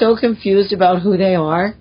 [0.00, 1.74] so confused about who they are?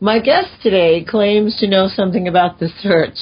[0.00, 3.18] My guest today claims to know something about the search.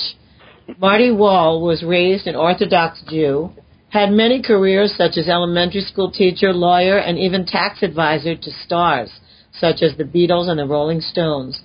[0.79, 3.51] Marty Wohl was raised an Orthodox Jew,
[3.89, 9.11] had many careers such as elementary school teacher, lawyer, and even tax advisor to stars
[9.59, 11.61] such as the Beatles and the Rolling Stones.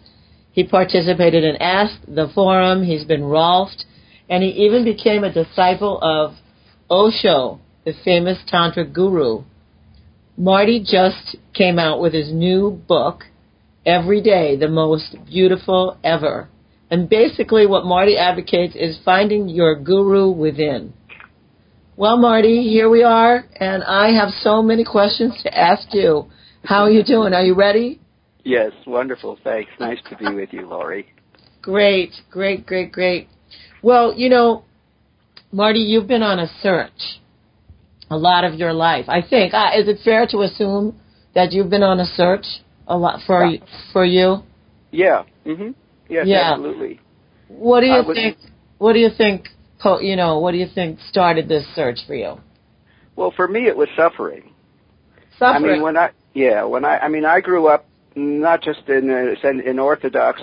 [0.51, 3.83] He participated in est, the Forum, he's been Rolfed,
[4.29, 6.35] and he even became a disciple of
[6.89, 9.43] Osho, the famous Tantra guru.
[10.38, 13.25] Marty just came out with his new book,
[13.86, 16.49] Every Day, the Most Beautiful Ever.
[16.90, 20.93] And basically what Marty advocates is finding your guru within.
[21.95, 26.26] Well, Marty, here we are, and I have so many questions to ask you.
[26.63, 27.34] How are you doing?
[27.34, 27.99] Are you ready?
[28.43, 29.38] Yes, wonderful.
[29.43, 29.70] Thanks.
[29.79, 31.13] Nice to be with you, Laurie.
[31.62, 33.27] Great, great, great, great.
[33.84, 34.63] Well, you know,
[35.52, 37.21] Marty, you've been on a search
[38.13, 39.05] a lot of your life.
[39.08, 39.53] I think.
[39.53, 40.99] Uh, is it fair to assume
[41.35, 42.45] that you've been on a search
[42.88, 43.59] a lot for yeah.
[43.91, 44.44] for you?
[44.91, 45.23] Yeah.
[45.45, 45.76] Mhm.
[46.10, 46.54] Yes, yeah.
[46.54, 46.99] absolutely.
[47.48, 48.37] What do you think?
[48.77, 49.49] What do you think?
[50.02, 52.37] You know, what do you think started this search for you?
[53.18, 54.52] Well, for me, it was suffering.
[55.37, 55.65] Suffering.
[55.65, 59.09] I mean, when I yeah, when I I mean, I grew up not just in
[59.09, 60.41] an in Orthodox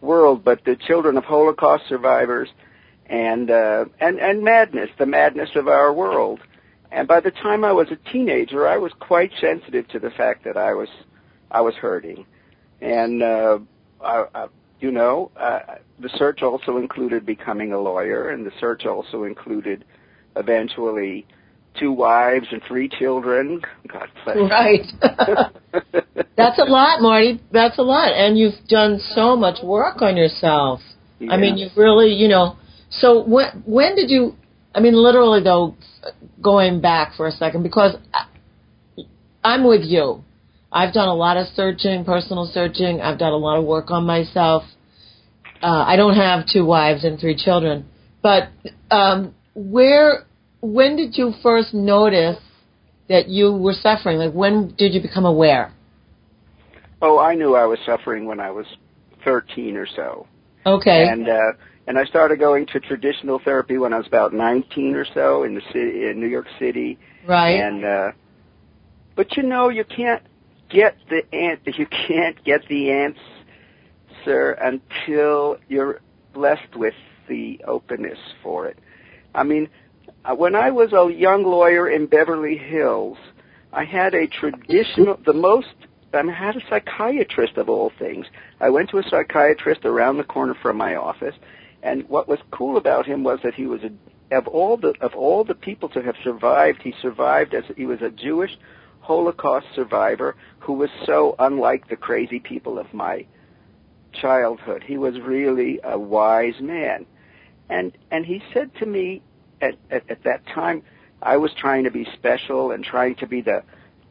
[0.00, 2.48] world, but the children of Holocaust survivors
[3.06, 6.40] and uh, and and madness, the madness of our world.
[6.92, 10.44] And by the time I was a teenager, I was quite sensitive to the fact
[10.44, 10.88] that I was
[11.50, 12.26] I was hurting,
[12.80, 13.58] and uh,
[14.02, 14.46] I, I,
[14.80, 15.60] you know, uh,
[16.00, 19.84] the search also included becoming a lawyer, and the search also included
[20.36, 21.26] eventually
[21.78, 23.62] two wives and three children.
[23.88, 24.36] God bless.
[24.36, 24.86] Right.
[26.36, 27.40] That's a lot, Marty.
[27.52, 30.80] That's a lot, and you've done so much work on yourself.
[31.18, 31.32] Yeah.
[31.32, 32.56] I mean, you've really, you know.
[32.90, 34.36] So when when did you?
[34.74, 35.76] I mean, literally though,
[36.40, 37.96] going back for a second because
[39.44, 40.24] I'm with you.
[40.70, 43.00] I've done a lot of searching, personal searching.
[43.00, 44.62] I've done a lot of work on myself.
[45.62, 47.86] Uh, I don't have two wives and three children,
[48.22, 48.48] but
[48.90, 50.24] um, where
[50.60, 52.38] when did you first notice
[53.08, 54.18] that you were suffering?
[54.18, 55.72] Like when did you become aware?
[57.00, 58.66] Oh, I knew I was suffering when I was
[59.24, 60.26] 13 or so.
[60.64, 61.08] Okay.
[61.08, 61.52] And uh
[61.86, 65.54] and I started going to traditional therapy when I was about 19 or so in
[65.54, 66.98] the city in New York City.
[67.26, 67.60] Right.
[67.60, 68.12] And uh
[69.14, 70.22] but you know, you can't
[70.70, 76.00] get the ant you can't get the answer until you're
[76.32, 76.94] blessed with
[77.28, 78.78] the openness for it.
[79.34, 79.68] I mean,
[80.24, 83.18] uh, when I was a young lawyer in Beverly Hills,
[83.72, 85.68] I had a traditional, the most,
[86.12, 88.26] I had a psychiatrist of all things.
[88.60, 91.34] I went to a psychiatrist around the corner from my office,
[91.82, 95.14] and what was cool about him was that he was a, of all the of
[95.14, 98.56] all the people to have survived, he survived as he was a Jewish
[99.00, 103.26] Holocaust survivor who was so unlike the crazy people of my
[104.12, 104.84] childhood.
[104.86, 107.06] He was really a wise man.
[107.68, 109.22] And and he said to me
[109.60, 110.82] at, at, at that time,
[111.20, 113.62] I was trying to be special and trying to be the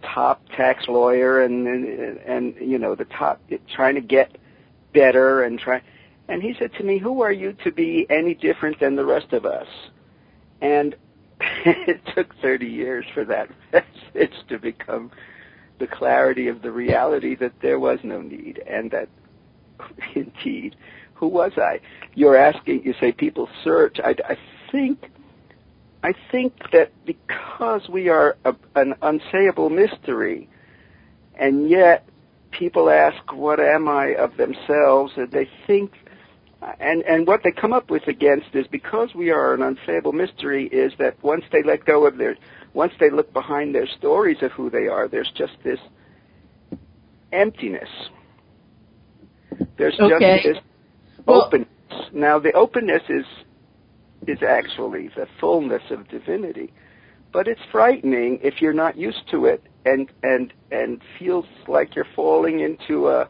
[0.01, 3.39] top tax lawyer and, and, and you know, the top,
[3.75, 4.37] trying to get
[4.93, 5.81] better and try.
[6.31, 9.33] And he said to me, who are you to be any different than the rest
[9.33, 9.67] of us?
[10.61, 10.95] And
[11.65, 15.11] it took 30 years for that message to become
[15.79, 19.09] the clarity of the reality that there was no need and that
[20.15, 20.77] indeed,
[21.15, 21.81] who was I?
[22.15, 23.97] You're asking, you say people search.
[24.01, 24.37] I, I
[24.71, 25.11] think
[26.03, 30.49] I think that because we are a, an unsayable mystery,
[31.35, 32.07] and yet
[32.49, 35.91] people ask, "What am I of themselves?" and they think,
[36.79, 40.67] and and what they come up with against is because we are an unsayable mystery
[40.67, 42.37] is that once they let go of their,
[42.73, 45.79] once they look behind their stories of who they are, there's just this
[47.31, 47.89] emptiness.
[49.77, 50.41] There's okay.
[50.43, 50.63] just this
[51.25, 51.67] well, openness.
[52.13, 53.25] Now the openness is
[54.27, 56.71] is actually the fullness of divinity.
[57.33, 62.05] But it's frightening if you're not used to it and and and feels like you're
[62.15, 63.29] falling into a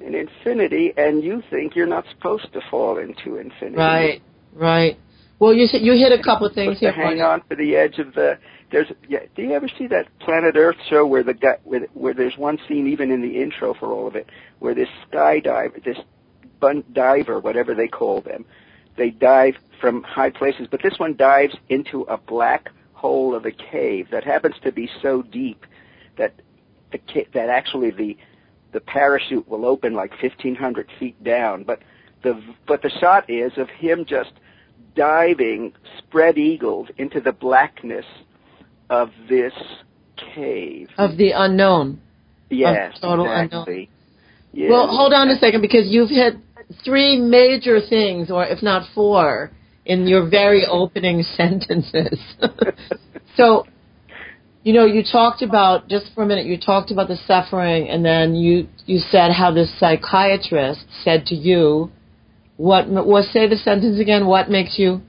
[0.00, 3.76] an infinity and you think you're not supposed to fall into infinity.
[3.76, 4.98] Right, right.
[5.38, 6.92] Well, you you hit a couple of things here.
[6.92, 8.38] To hang on to the edge of the
[8.70, 9.20] there's yeah.
[9.36, 12.58] Do you ever see that Planet Earth show where the guy where, where there's one
[12.68, 14.28] scene even in the intro for all of it
[14.60, 15.98] where this skydiver, this
[16.60, 18.44] bun diver, whatever they call them,
[18.96, 23.50] they dive from high places, but this one dives into a black hole of a
[23.50, 25.66] cave that happens to be so deep
[26.16, 26.32] that
[26.92, 26.98] the
[27.34, 28.16] that actually the
[28.74, 31.80] the parachute will open like 1500 feet down but
[32.22, 34.32] the but the shot is of him just
[34.94, 38.04] diving spread eagled into the blackness
[38.90, 39.54] of this
[40.34, 41.98] cave of the unknown
[42.50, 43.90] Yes, total exactly.
[44.52, 44.70] Yes.
[44.70, 46.34] Well, hold on a second because you've hit
[46.84, 49.50] three major things, or if not four,
[49.84, 52.18] in your very opening sentences.
[53.36, 53.66] so,
[54.64, 56.46] you know, you talked about just for a minute.
[56.46, 61.34] You talked about the suffering, and then you you said how this psychiatrist said to
[61.34, 61.92] you,
[62.56, 64.26] "What was say the sentence again?
[64.26, 65.02] What makes you?"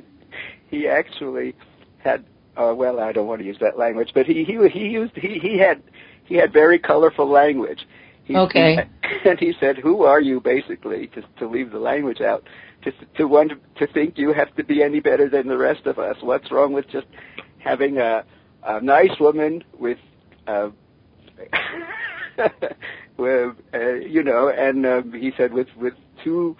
[0.68, 1.54] he actually
[1.98, 2.24] had.
[2.56, 5.38] Uh, well, I don't want to use that language, but he he he used he
[5.38, 5.80] he had
[6.24, 7.86] he had very colorful language.
[8.24, 8.78] He, okay.
[9.04, 12.42] He, and he said, "Who are you?" Basically, to to leave the language out,
[12.82, 16.00] to to want to think you have to be any better than the rest of
[16.00, 16.16] us.
[16.20, 17.06] What's wrong with just
[17.60, 18.24] having a
[18.68, 19.98] a nice woman with
[20.46, 20.68] uh,
[23.16, 26.56] with uh, you know, and um, he said with with two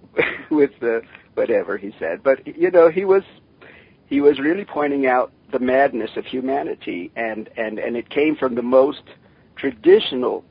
[0.50, 1.02] with the
[1.34, 3.22] whatever he said, but you know he was
[4.06, 8.54] he was really pointing out the madness of humanity, and and and it came from
[8.56, 9.02] the most
[9.56, 10.44] traditional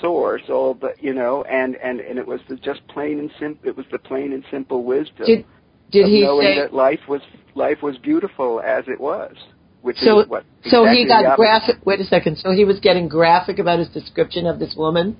[0.00, 3.68] source, all the you know, and and and it was the just plain and simple.
[3.68, 5.26] It was the plain and simple wisdom.
[5.26, 5.44] Did,
[5.90, 7.20] did of he knowing say that life was
[7.54, 9.36] life was beautiful as it was?
[9.84, 11.76] Which so, is what exactly so he got graphic.
[11.84, 12.38] Wait a second.
[12.38, 15.18] So he was getting graphic about his description of this woman.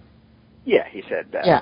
[0.65, 1.45] Yeah, he said that.
[1.45, 1.61] Yeah.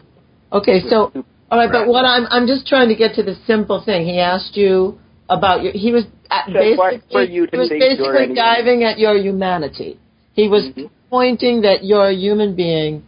[0.52, 0.82] Okay.
[0.88, 1.10] So
[1.50, 4.06] all right, but what I'm I'm just trying to get to the simple thing.
[4.06, 5.72] He asked you about your.
[5.72, 9.98] He was at basically for you he was basically diving at your humanity.
[10.34, 10.88] He was Mhm.
[11.10, 13.02] pointing that you're a human being,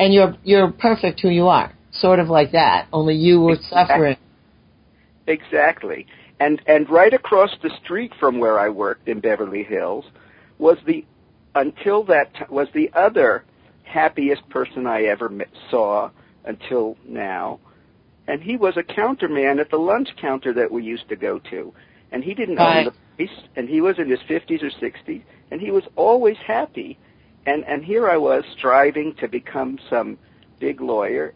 [0.00, 1.70] and you're you're perfect who you are.
[1.92, 2.88] Sort of like that.
[2.92, 3.78] Only you were Exactly.
[3.78, 4.16] suffering.
[5.28, 6.06] Exactly.
[6.40, 10.06] And and right across the street from where I worked in Beverly Hills
[10.58, 11.04] was the
[11.54, 13.44] until that t- was the other
[13.82, 16.10] happiest person I ever met, saw
[16.44, 17.60] until now.
[18.26, 21.74] And he was a counterman at the lunch counter that we used to go to.
[22.12, 22.78] And he didn't Right.
[22.78, 22.94] own the
[23.26, 26.98] place and he was in his 50s or 60s and he was always happy.
[27.44, 30.16] And and here I was striving to become some
[30.58, 31.34] big lawyer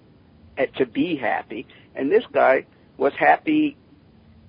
[0.58, 2.64] uh, to be happy and this guy
[2.96, 3.76] was happy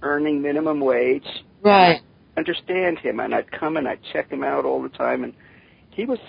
[0.02, 1.26] earning minimum wage.
[1.62, 2.02] Right.
[2.38, 5.34] Understand him, and I'd come and I'd check him out all the time, and
[5.92, 6.20] he was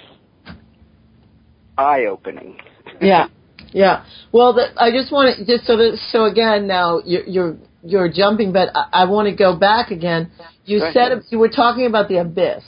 [1.77, 2.59] eye opening.
[3.01, 3.29] Yeah.
[3.73, 4.05] Yeah.
[4.33, 8.09] Well, the, I just want to just so that so again now you're you're, you're
[8.13, 10.31] jumping, but I, I want to go back again.
[10.65, 11.25] You Go said ahead.
[11.31, 12.65] you were talking about the abyss,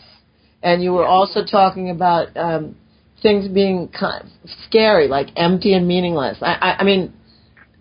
[0.63, 1.09] and you were Yeah.
[1.09, 2.77] also talking about um,
[3.23, 4.31] things being kind of
[4.67, 6.39] scary, like empty and meaningless.
[6.43, 7.13] I, I, I mean,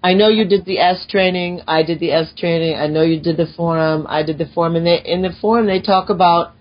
[0.08, 1.64] I know you did the est training.
[1.68, 2.78] I did the est training.
[2.78, 4.06] I know you did the forum.
[4.08, 6.54] I did the forum, and they, in the forum they talk about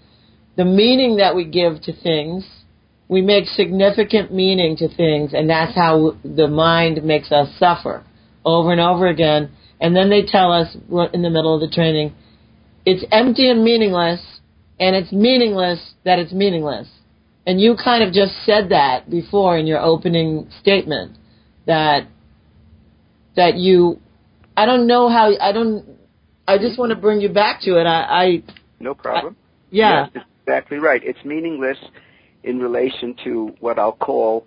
[0.56, 2.44] the meaning that we give to things.
[3.06, 8.02] We make significant meaning to things, and that's how the mind makes us suffer
[8.44, 9.52] over and over again.
[9.80, 10.74] And then they tell us
[11.14, 12.16] in the middle of the training,
[12.84, 14.40] it's empty and meaningless,
[14.80, 16.88] and it's meaningless that it's meaningless.
[17.46, 21.16] And you kind of just said that before in your opening statement
[21.66, 22.08] that
[23.36, 24.00] that you
[24.56, 25.84] I don't know how I don't
[26.48, 27.84] I just want to bring you back to it.
[27.86, 28.42] I, I
[28.80, 29.36] No problem.
[29.70, 30.08] yeah.
[30.14, 31.02] Yes, exactly right.
[31.04, 31.78] It's meaningless
[32.44, 34.46] in relation to what I'll call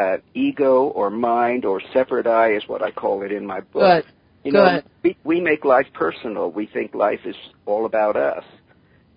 [0.00, 4.04] uh, ego or mind or separate I is what I call it in my book.
[4.04, 4.12] Good.
[4.44, 4.84] You know, Good.
[5.02, 6.50] we, we make life personal.
[6.50, 7.36] We think life is
[7.66, 8.44] all about us.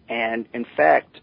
[0.09, 1.21] And in fact,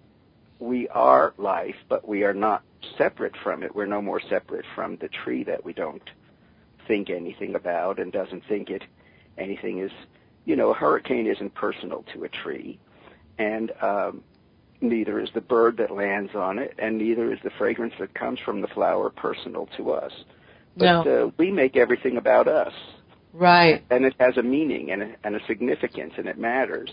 [0.58, 2.62] we are life, but we are not
[2.96, 3.75] separate from it.
[3.75, 6.03] We're no more separate from the tree that we don't
[6.91, 8.82] think anything about and doesn't think it
[9.39, 9.93] anything is,
[10.44, 12.81] you know, a hurricane isn't personal to a tree.
[13.39, 14.25] And um,
[14.81, 18.41] neither is the bird that lands on it, and neither is the fragrance that comes
[18.44, 20.13] from the flower personal to us.
[20.77, 21.27] But No.
[21.27, 22.73] uh, we make everything about us
[23.32, 23.85] Right.
[23.91, 26.91] and it has a meaning and a, and a significance and it matters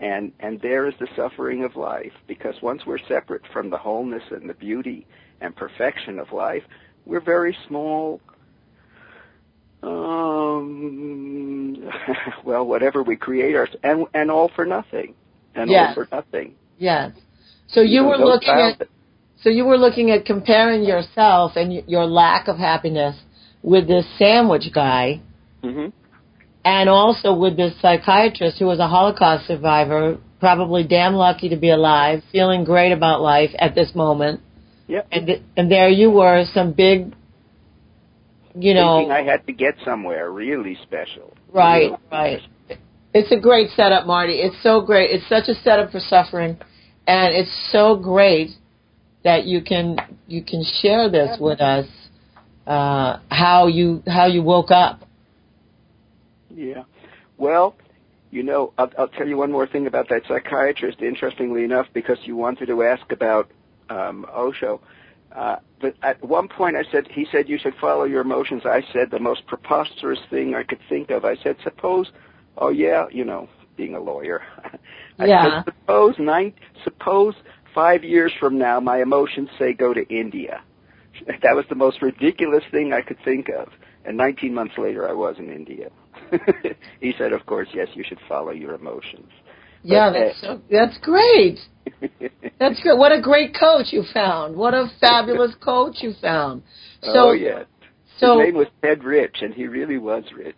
[0.00, 4.22] and and there is the suffering of life because once we're separate from the wholeness
[4.30, 5.06] and the beauty
[5.42, 6.62] and perfection of life
[7.04, 8.20] we're very small
[9.86, 11.76] um
[12.44, 15.14] well whatever we create our and and all for nothing
[15.54, 15.88] and Yes.
[15.88, 17.12] all for nothing Yes.
[17.68, 18.88] So you know, were looking at
[19.42, 23.16] so you were looking at comparing yourself and your lack of happiness
[23.62, 25.20] with this sandwich guy
[25.62, 25.88] mm-hmm.
[26.64, 31.70] and also with this psychiatrist who was a Holocaust survivor, probably damn lucky to be
[31.70, 34.40] alive, feeling great about life at this moment.
[34.88, 35.08] Yep.
[35.10, 37.14] And and there you were, some big,
[38.58, 42.40] you know, I had to get somewhere really special right, Really right.
[43.14, 44.34] It's a great setup, Marty.
[44.34, 45.10] It's so great.
[45.10, 46.58] It's such a setup for suffering,
[47.06, 48.50] and it's so great
[49.24, 49.96] that you can
[50.26, 51.86] you can share this with us.
[52.66, 55.00] Uh, how you how you woke up.
[56.54, 56.84] Yeah.
[57.38, 57.76] Well,
[58.30, 61.00] you know, I'll, I'll tell you one more thing about that psychiatrist.
[61.00, 63.50] Interestingly enough, because you wanted to ask about
[63.88, 64.80] um, Osho,
[65.36, 68.62] Uh, but at one point, I said, he said, you should follow your emotions.
[68.64, 71.24] I said the most preposterous thing I could think of.
[71.26, 72.10] I said, suppose,
[72.56, 74.42] oh yeah, you know, being a lawyer.
[75.18, 75.62] I Yeah.
[75.64, 77.34] said, suppose nine, suppose
[77.74, 80.62] five years from now, my emotions say go to India.
[81.42, 83.68] That was the most ridiculous thing I could think of.
[84.04, 85.88] And 19 months later, I was in India.
[87.00, 89.30] he said, of course, yes, you should follow your emotions.
[89.82, 91.58] Yeah, But, that's so, that's great.
[92.58, 92.98] That's good.
[92.98, 94.56] What a great coach you found.
[94.56, 96.62] What a fabulous coach you found.
[97.02, 97.64] Oh, so, oh yeah.
[98.18, 100.56] so, His name was Ted Rich, and he really was rich.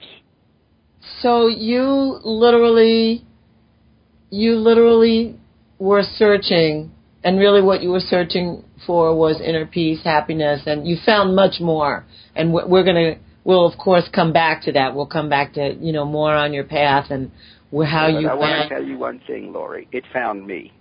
[1.20, 3.24] so you literally,
[4.30, 5.36] you literally
[5.78, 6.92] were searching,
[7.24, 11.60] and really what you were searching for was inner peace, happiness, and you found much
[11.60, 12.06] more.
[12.36, 14.94] And we're we're gonna, we'll of course come back to that.
[14.94, 17.30] We'll come back to you know more on your path and
[17.72, 19.88] how but you I want to tell you one thing, Laurie.
[19.92, 20.72] It found me.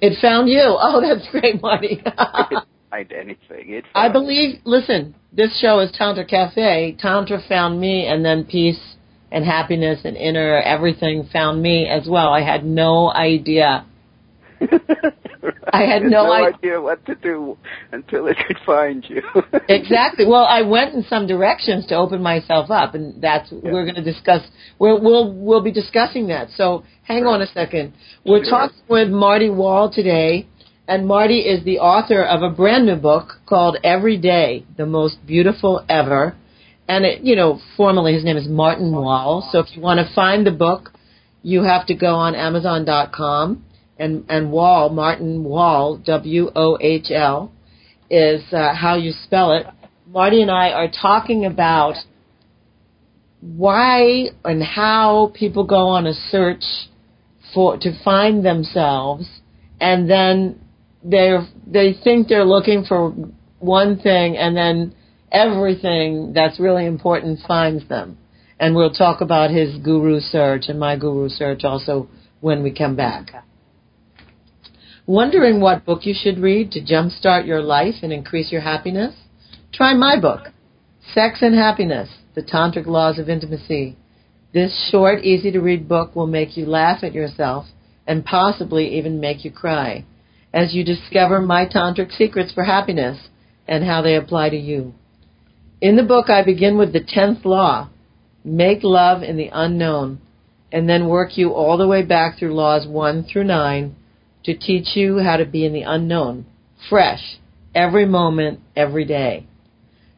[0.00, 0.76] It found you.
[0.78, 2.02] Oh, that's great, Marty.
[2.90, 3.72] Find anything.
[3.72, 4.60] It I believe.
[4.64, 6.96] Listen, this show is Tantra Cafe.
[6.98, 8.96] Tantra found me, and then peace
[9.32, 12.28] and happiness and inner everything found me as well.
[12.28, 13.84] I had no idea.
[15.72, 17.58] I had You no i- idea what to do
[17.92, 19.22] until it could find you.
[19.68, 20.24] Exactly.
[20.26, 24.02] Well, I went in some directions to open myself up, and that's we're going to
[24.02, 24.42] discuss.
[24.78, 26.48] We'll we'll we'll be discussing that.
[26.56, 27.92] So hang on a second.
[28.24, 28.50] We're Sure.
[28.50, 30.46] talking with Marty Wohl today,
[30.86, 35.16] and Marty is the author of a brand new book called Every Day: The Most
[35.26, 36.36] Beautiful Ever.
[36.88, 39.48] And it, you know, formally his name is Martin Wohl.
[39.50, 40.92] So if you want to find the book,
[41.42, 43.64] you have to go on Amazon.com
[43.98, 47.52] and and Wohl Martin Wohl W O H L
[48.10, 49.66] is uh, how you spell it.
[50.06, 51.94] Marty and I are talking about
[53.40, 56.64] why and how people go on a search
[57.54, 59.28] for to find themselves,
[59.80, 60.60] and then
[61.04, 61.36] they
[61.66, 63.10] they think they're looking for
[63.58, 64.94] one thing, and then
[65.32, 68.18] everything that's really important finds them.
[68.58, 72.08] And we'll talk about his guru search and my guru search also
[72.40, 73.44] when we come back.
[75.08, 79.14] Wondering what book you should read to jumpstart your life and increase your happiness?
[79.72, 80.48] Try my book,
[81.14, 83.96] Sex and Happiness The Tantric Laws of Intimacy.
[84.52, 87.66] This short, easy to read book will make you laugh at yourself
[88.04, 90.04] and possibly even make you cry
[90.52, 93.28] as you discover my tantric secrets for happiness
[93.68, 94.92] and how they apply to you.
[95.80, 97.90] In the book, I begin with the 10th law
[98.44, 100.20] make love in the unknown,
[100.72, 103.94] and then work you all the way back through laws 1 through 9
[104.46, 106.46] to teach you how to be in the unknown,
[106.88, 107.38] fresh,
[107.74, 109.44] every moment, every day.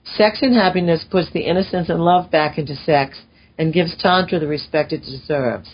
[0.04, 3.22] Sex and happiness puts the innocence and love back into sex
[3.58, 5.70] and gives Tantra the respect it deserves.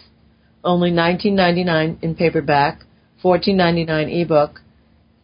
[0.63, 2.85] Only $19.99 in paperback,
[3.23, 4.61] $14.99 ebook.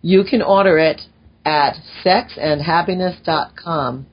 [0.03, 1.01] You can order it
[1.45, 4.07] at sexandhappiness.com.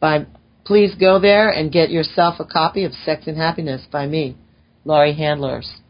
[0.00, 0.26] By,
[0.64, 4.36] please go there and get yourself a copy of Sex and Happiness by me,
[4.84, 5.80] Laurie Handlers.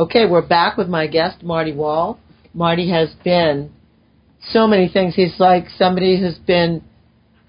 [0.00, 2.18] Okay, we're back with my guest, Marty Wohl.
[2.54, 3.70] Marty has been
[4.40, 5.14] so many things.
[5.14, 6.82] He's like somebody who's been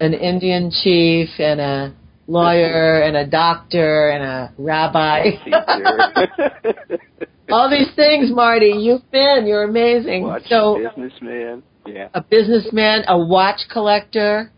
[0.00, 1.94] an Indian chief and a
[2.26, 5.30] lawyer and a doctor and a rabbi.
[7.50, 9.46] All these things, Marty, you've been.
[9.46, 10.24] You're amazing.
[10.24, 11.62] Watch so, businessman.
[11.86, 12.08] Yeah.
[12.12, 14.52] a businessman, a watch collector.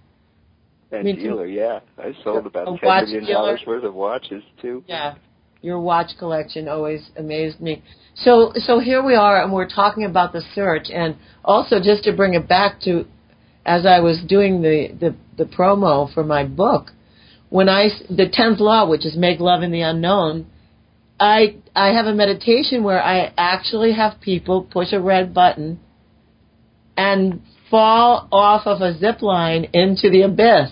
[0.90, 1.22] And Me too.
[1.22, 1.78] dealer, yeah.
[1.96, 3.32] I sold about ten watch dealer.
[3.32, 4.82] dollars worth of watches too.
[4.88, 5.14] Yeah,
[5.64, 7.82] your watch collection always amazed me.
[8.16, 12.12] So, so here we are, and we're talking about the search, and also just to
[12.12, 13.06] bring it back to,
[13.64, 16.90] as I was doing the the, the promo for my book,
[17.48, 20.46] when I the tenth law, which is make love in the unknown,
[21.18, 25.80] I I have a meditation where I actually have people push a red button
[26.94, 27.40] and
[27.70, 30.70] fall off of a zip line into the abyss.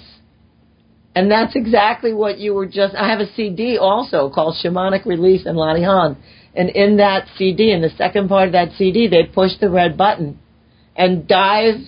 [1.14, 2.95] And that's exactly what you were just.
[2.95, 6.16] I have a CD also called Shamanic Release and Latihan.
[6.54, 9.97] And in that CD, in the second part of that CD, they push the red
[9.97, 10.38] button
[10.97, 11.81] and dive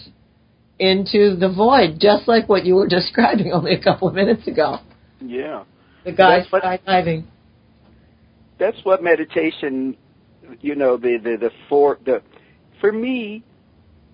[0.78, 4.78] into the void, just like what you were describing only a couple of minutes ago.
[5.20, 5.64] Yeah.
[6.04, 7.24] The guy That's what- skydiving.
[8.58, 9.96] That's what meditation
[10.60, 12.22] you know, the the, the for the
[12.80, 13.42] for me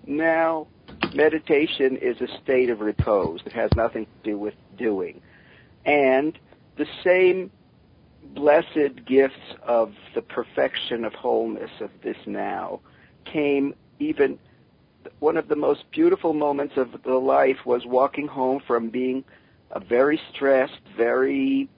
[0.06, 0.66] now
[1.14, 3.40] meditation is a state of repose.
[3.44, 5.20] It has nothing to do with doing.
[5.84, 6.38] And
[6.76, 7.50] the same
[8.34, 12.80] blessed gifts of the perfection of wholeness of this now
[13.24, 14.38] came even
[15.18, 19.24] one of the most beautiful moments of the life was walking home from being
[19.70, 21.68] a very stressed, very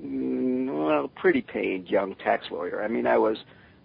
[0.00, 2.82] mm, well, pretty paid young tax lawyer.
[2.82, 3.38] I mean, I was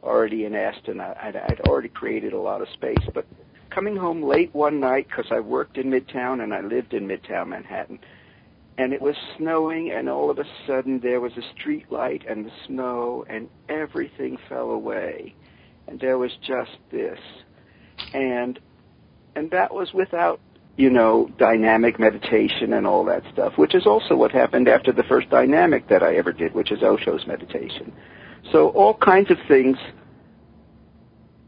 [0.03, 0.99] already in Aston.
[0.99, 3.25] I, I'd, I'd already created a lot of space, but
[3.69, 7.47] coming home late one night because I worked in Midtown and I lived in Midtown
[7.47, 7.99] Manhattan.
[8.77, 12.45] And it was snowing, and all of a sudden there was a street light and
[12.45, 15.35] the snow, and everything fell away.
[15.87, 17.19] And there was just this.
[18.13, 18.59] And
[19.35, 20.39] and that was without
[20.75, 25.03] you know, dynamic meditation and all that stuff, which is also what happened after the
[25.03, 27.93] first dynamic that I ever did, which is Osho's meditation.
[28.51, 29.77] So all kinds of things.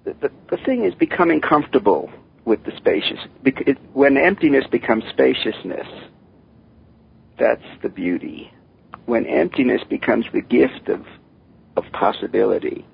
[0.03, 2.11] The, the, the thing is becoming comfortable
[2.45, 3.17] with the spacious.
[3.43, 5.87] It, when emptiness becomes spaciousness,
[7.39, 8.51] that's the beauty.
[9.05, 11.05] When emptiness becomes the gift of,
[11.77, 12.85] of possibility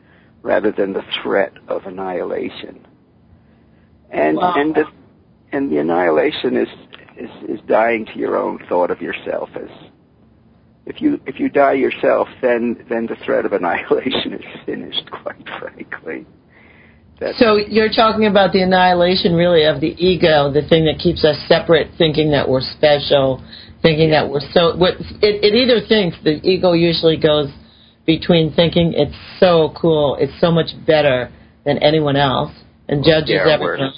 [0.42, 2.86] rather than the threat of annihilation.
[4.10, 4.54] And, wow.
[4.58, 4.86] and the,
[5.52, 6.68] and the annihilation is,
[7.18, 9.70] is is dying to your own thought of yourself as
[10.86, 15.48] if you if you die yourself then then the threat of annihilation is finished quite
[15.60, 16.26] frankly
[17.20, 21.24] That's so you're talking about the annihilation really of the ego the thing that keeps
[21.24, 23.44] us separate thinking that we're special
[23.82, 27.50] thinking that we're so what it, it either thinks the ego usually goes
[28.06, 31.32] between thinking it's so cool it's so much better
[31.66, 32.52] than anyone else
[32.88, 33.92] and judges yeah, everyone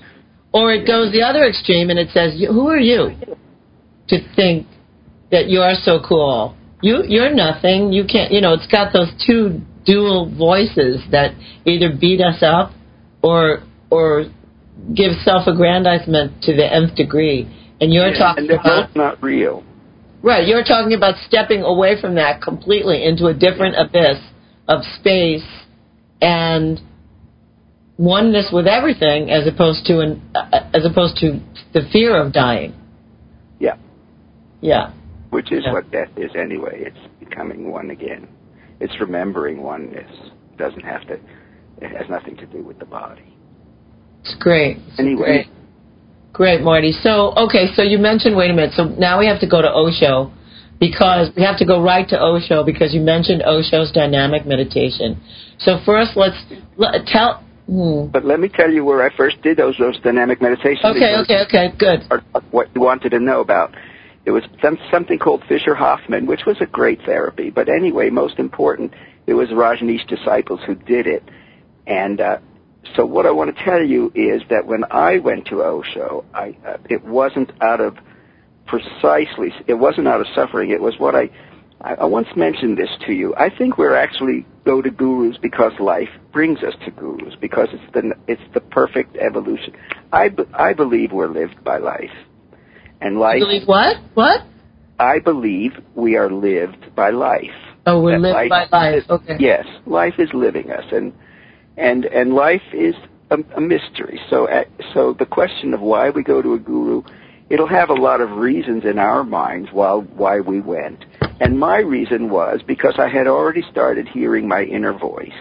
[0.54, 3.12] or it goes the other extreme and it says, "Who are you
[4.08, 4.68] to think
[5.32, 6.56] that you are so cool?
[6.82, 7.92] You you're nothing.
[7.92, 8.32] You can't.
[8.32, 11.34] You know, it's got those two dual voices that
[11.66, 12.72] either beat us up
[13.24, 14.26] or or
[14.94, 17.50] give self-aggrandizement to the nth degree.
[17.82, 19.64] And you're yeah, talking and about not real.
[20.24, 24.24] Right, you're talking about stepping away from that completely into a different abyss
[24.70, 25.44] of space
[26.22, 26.80] and
[27.98, 31.42] oneness with everything as opposed to an uh, as opposed to
[31.74, 32.74] the fear of dying.
[33.60, 33.76] Yeah.
[34.62, 34.94] Yeah.
[35.30, 35.74] Which is yeah.
[35.74, 36.86] what death is anyway.
[36.86, 38.30] It's becoming one again.
[38.80, 40.10] It's remembering oneness.
[40.54, 41.16] It doesn't have to.
[41.82, 43.36] It has nothing to do with the body.
[44.22, 44.78] It's great.
[44.78, 45.26] It's anyway.
[45.26, 45.48] Great.
[46.34, 46.92] Great, Marty.
[46.92, 49.70] So, okay, so you mentioned, wait a minute, so now we have to go to
[49.72, 50.34] Osho
[50.80, 55.22] because we have to go right to Osho because you mentioned Osho's dynamic meditation.
[55.60, 56.38] So first, let's
[56.76, 58.08] let, tell Hmm.
[58.08, 60.84] But let me tell you where I first did those those dynamic meditations.
[60.84, 62.04] Okay, okay, okay, good.
[62.52, 63.74] What you wanted to know about.
[64.26, 67.50] It was some, something called Fischer-Hoffman, which was a great therapy.
[67.50, 68.94] But anyway, most important,
[69.28, 71.24] it was Rajneesh disciples who did it.
[71.86, 72.38] And uh,
[72.96, 76.58] so what I want to tell you is that when I went to Osho, I,
[76.66, 77.98] uh, it wasn't out of
[78.66, 80.70] precisely, it wasn't out of suffering.
[80.70, 81.30] It was what I
[81.84, 83.36] I, I once mentioned this to you.
[83.36, 87.94] I think we're actually go to gurus because life brings us to gurus because it's
[87.94, 89.74] the it's the perfect evolution.
[90.12, 92.12] I I believe we're lived by life,
[93.02, 93.40] and life.
[93.40, 93.98] You believe what?
[94.14, 94.42] What?
[95.00, 97.52] I believe we are lived by life.
[97.86, 99.04] Oh, we're lived life by life.
[99.04, 99.36] Is, okay.
[99.40, 101.14] Yes, life is living us, and
[101.78, 102.96] and and life is
[103.30, 104.20] a, a mystery.
[104.30, 107.04] So uh, so the question of why we go to a guru,
[107.50, 111.06] it'll have a lot of reasons in our minds while why we went.
[111.40, 115.32] And my reason was because I had already started hearing my inner voice.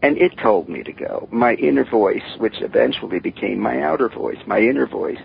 [0.00, 1.28] And it told me to go.
[1.32, 5.18] My inner voice, which eventually became my outer voice, my inner voice,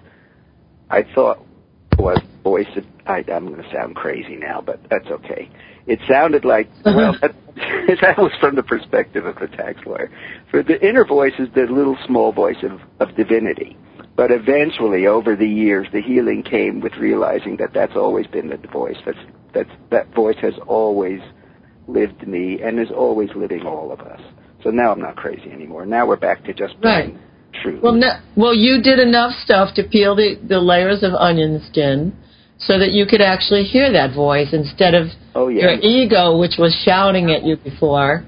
[0.89, 1.45] I thought
[1.97, 5.49] was voice of, I, I'm going to sound crazy now, but that's okay.
[5.87, 6.95] It sounded like, uh-huh.
[6.95, 7.35] well, that,
[8.01, 10.11] that was from the perspective of a tax lawyer.
[10.49, 13.77] For the inner voice is the little small voice of, of divinity.
[14.15, 18.57] But eventually, over the years, the healing came with realizing that that's always been the
[18.71, 18.97] voice.
[19.05, 19.17] That's
[19.53, 21.19] that that voice has always
[21.87, 24.21] lived me and is always living all of us.
[24.63, 25.85] So now I'm not crazy anymore.
[25.85, 27.17] Now we're back to just being right.
[27.61, 27.79] true.
[27.81, 32.15] Well, no, well, you did enough stuff to peel the the layers of onion skin
[32.67, 35.61] so that you could actually hear that voice instead of oh, yeah.
[35.61, 38.25] your ego, which was shouting at you before.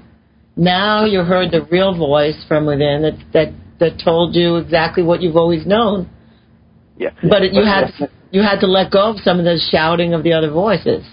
[0.56, 5.21] Now you heard the real voice from within that that that told you exactly what
[5.21, 6.10] you've always known.
[6.98, 7.10] Yeah.
[7.30, 10.13] But it, you had to, you had to let go of some of the shouting
[10.13, 11.06] of the other voices.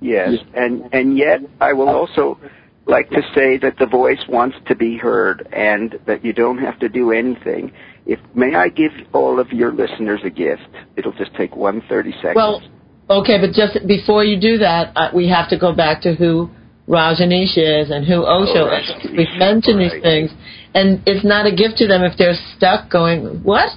[0.00, 2.38] Yes, and and yet I will also
[2.86, 6.78] like to say that the voice wants to be heard and that you don't have
[6.80, 7.72] to do anything.
[8.10, 10.68] If may I give all of your listeners a gift?
[10.96, 12.34] It'll just take one thirty seconds.
[12.34, 12.62] Well,
[13.08, 16.50] okay, but just before you do that, uh, we have to go back to who
[16.88, 19.10] Rajneesh is and who Osho oh, is.
[19.16, 19.92] We've mentioned right.
[19.92, 20.30] these things,
[20.74, 23.70] and it's not a gift to them if they're stuck going, "What?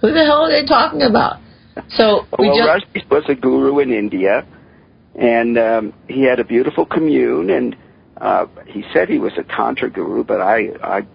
[0.00, 1.40] Who the hell are they talking about?"
[1.90, 4.46] So we well, just Rajneesh was a guru in India
[5.14, 7.76] and um, he had a beautiful commune, and
[8.16, 11.06] uh, he said he was a tantra guru, but I, I,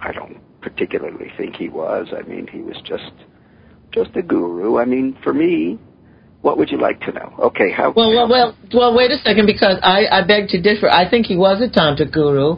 [0.00, 2.08] I don't particularly think he was.
[2.18, 3.12] I mean, he was just,
[3.92, 4.78] just a guru.
[4.78, 5.78] I mean, for me,
[6.40, 7.32] what would you like to know?
[7.50, 7.92] Okay, how?
[7.94, 8.96] Well, well, well, well.
[8.96, 10.88] Wait a second, because I, I beg to differ.
[10.90, 12.56] I think he was a tantra guru,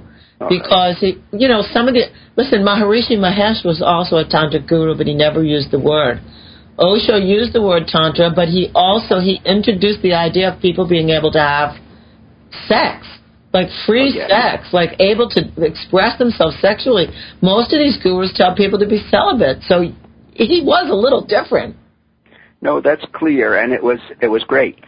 [0.49, 2.05] because he, you know, some of the
[2.37, 2.63] listen.
[2.63, 6.21] Maharishi Mahesh was also a tantra guru, but he never used the word.
[6.79, 11.11] Osho used the word tantra, but he also he introduced the idea of people being
[11.11, 11.77] able to have
[12.69, 13.07] sex,
[13.53, 14.57] like free Oh, yeah.
[14.57, 17.07] sex, like able to express themselves sexually.
[17.43, 19.81] Most of these gurus tell people to be celibate, so
[20.35, 21.77] he was a little different.
[22.61, 24.79] No, that's clear, and it was it was great.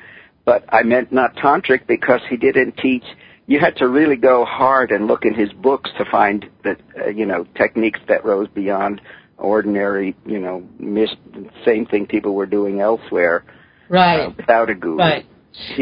[0.44, 3.04] But I meant not tantric because he didn't teach.
[3.46, 7.08] You had to really go hard and look in his books to find that uh,
[7.08, 9.00] you know techniques that rose beyond
[9.38, 11.14] ordinary, you know, mis-
[11.64, 13.44] same thing people were doing elsewhere
[13.88, 14.26] Right.
[14.26, 14.96] uh, without a guru.
[14.96, 15.26] Right.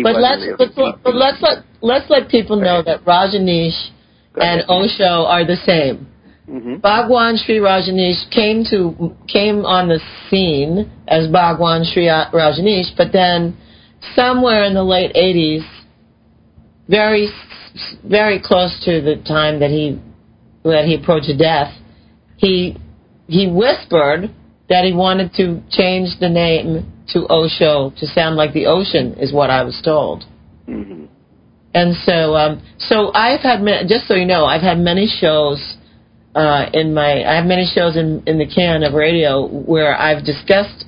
[0.02, 3.90] But let's really but, but let's let let's let people know that Rajneesh
[4.36, 4.62] and.
[4.68, 6.06] Osho are the same.
[6.48, 6.80] Mhm.
[6.80, 13.56] Bhagwan Sri Rajneesh came to came on the scene as Bhagwan Sri Rajneesh, but then
[14.14, 15.64] somewhere in the late '80s,
[16.88, 17.28] very
[18.04, 19.98] very close to the time that he
[20.64, 21.72] that he approached death,
[22.36, 22.76] he
[23.28, 24.30] he whispered
[24.68, 29.32] that he wanted to change the name to Osho to sound like the ocean, is
[29.32, 30.24] what I was told.
[30.68, 31.08] Mhm.
[31.74, 35.76] And so, um, so I've had ma- just so you know, I've had many shows
[36.36, 40.24] uh, in my I have many shows in in the can of radio where I've
[40.24, 40.84] discussed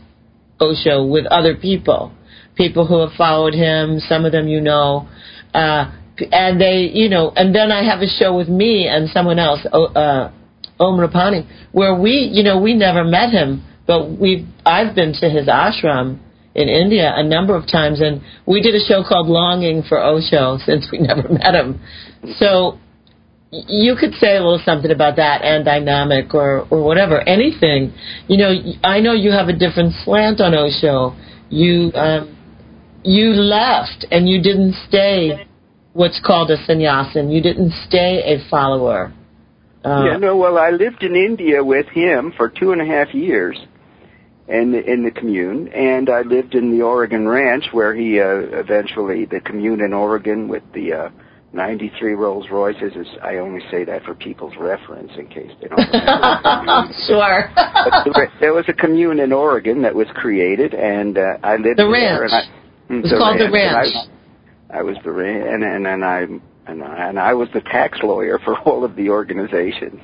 [0.61, 2.13] Osho with other people,
[2.55, 3.99] people who have followed him.
[4.01, 5.09] Some of them you know,
[5.55, 5.91] uh,
[6.33, 9.65] and they you know, and then I have a show with me and someone else,
[9.73, 10.31] uh,
[10.79, 15.29] Om Rapani, where we you know we never met him, but we've I've been to
[15.29, 16.21] his ashram
[16.55, 20.59] in India a number of times, and we did a show called Longing for Osho
[20.67, 21.81] since we never met him.
[22.37, 22.79] So
[23.51, 27.95] you could say a little something about that and dynamic or or whatever, anything.
[28.29, 28.53] You know,
[28.85, 31.17] I know you have a different slant on Osho.
[31.49, 32.37] You um,
[33.05, 35.47] you left and you didn't stay
[35.95, 37.31] what's called a sannyasin.
[37.31, 39.15] You didn't stay a follower.
[39.85, 40.37] Uh, yeah, no.
[40.37, 43.59] Well, I lived in India with him for two and a half years,
[44.49, 48.59] in the, in the commune, and I lived in the Oregon Ranch where he uh,
[48.59, 51.11] eventually the commune in Oregon with the uh,
[51.53, 52.95] 93 Rolls Royces.
[52.97, 56.93] Is, I only say that for people's reference in case they don't remember.
[57.07, 57.51] sure.
[57.55, 61.87] but there- was a commune in Oregon that was created, and uh, I lived in
[61.91, 62.21] The there.
[62.23, 62.33] ranch.
[62.33, 62.43] I,
[62.91, 63.95] Mm, It's called the ranch.
[64.71, 66.21] I, I was the ranch, and and and I
[66.67, 70.01] and I, and I was the tax lawyer for all of the organizations.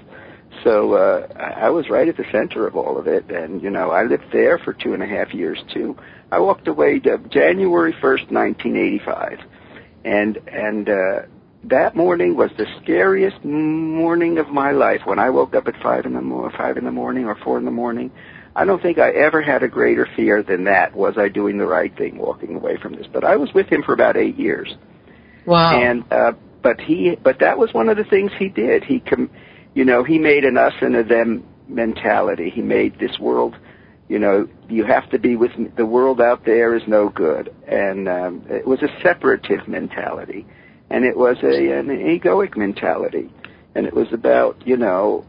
[0.65, 3.71] So uh, I I was right at the center of all of it, and you
[3.71, 5.97] know I lived there for two and a half years too.
[6.33, 9.39] I walked away to January first, nineteen eighty-five,
[10.05, 11.23] and and uh,
[11.65, 15.03] that morning was the scariest morning of my life.
[15.05, 17.59] When I woke up at five in the mo- five in the morning or four
[17.59, 18.11] in the morning,
[18.57, 20.95] I don't think I ever had a greater fear than that.
[20.95, 23.07] Was I doing the right thing, walking away from this?
[23.13, 24.75] But I was with him for about eight years,
[25.47, 25.79] Wow.
[25.79, 28.83] and uh, but he but that was one of the things he did.
[28.83, 29.31] He com-
[29.75, 32.51] you know he made an us and a them mentality.
[32.51, 33.57] He made this world.
[34.09, 35.71] You know, you have to be with me.
[35.77, 40.47] the world out there is no good, and um, it was a separative mentality,
[40.91, 43.33] and it was a an egoic mentality,
[43.75, 45.25] and it was about you know,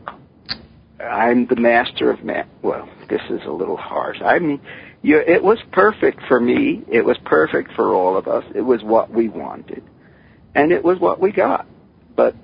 [0.99, 2.47] I'm the master of man.
[2.61, 4.17] Well, this is a little harsh.
[4.21, 4.59] I mean,
[5.01, 6.83] you, it was perfect for me.
[6.91, 8.43] It was perfect for all of us.
[8.53, 9.83] It was what we wanted,
[10.53, 11.65] and it was what we got.
[12.13, 12.35] But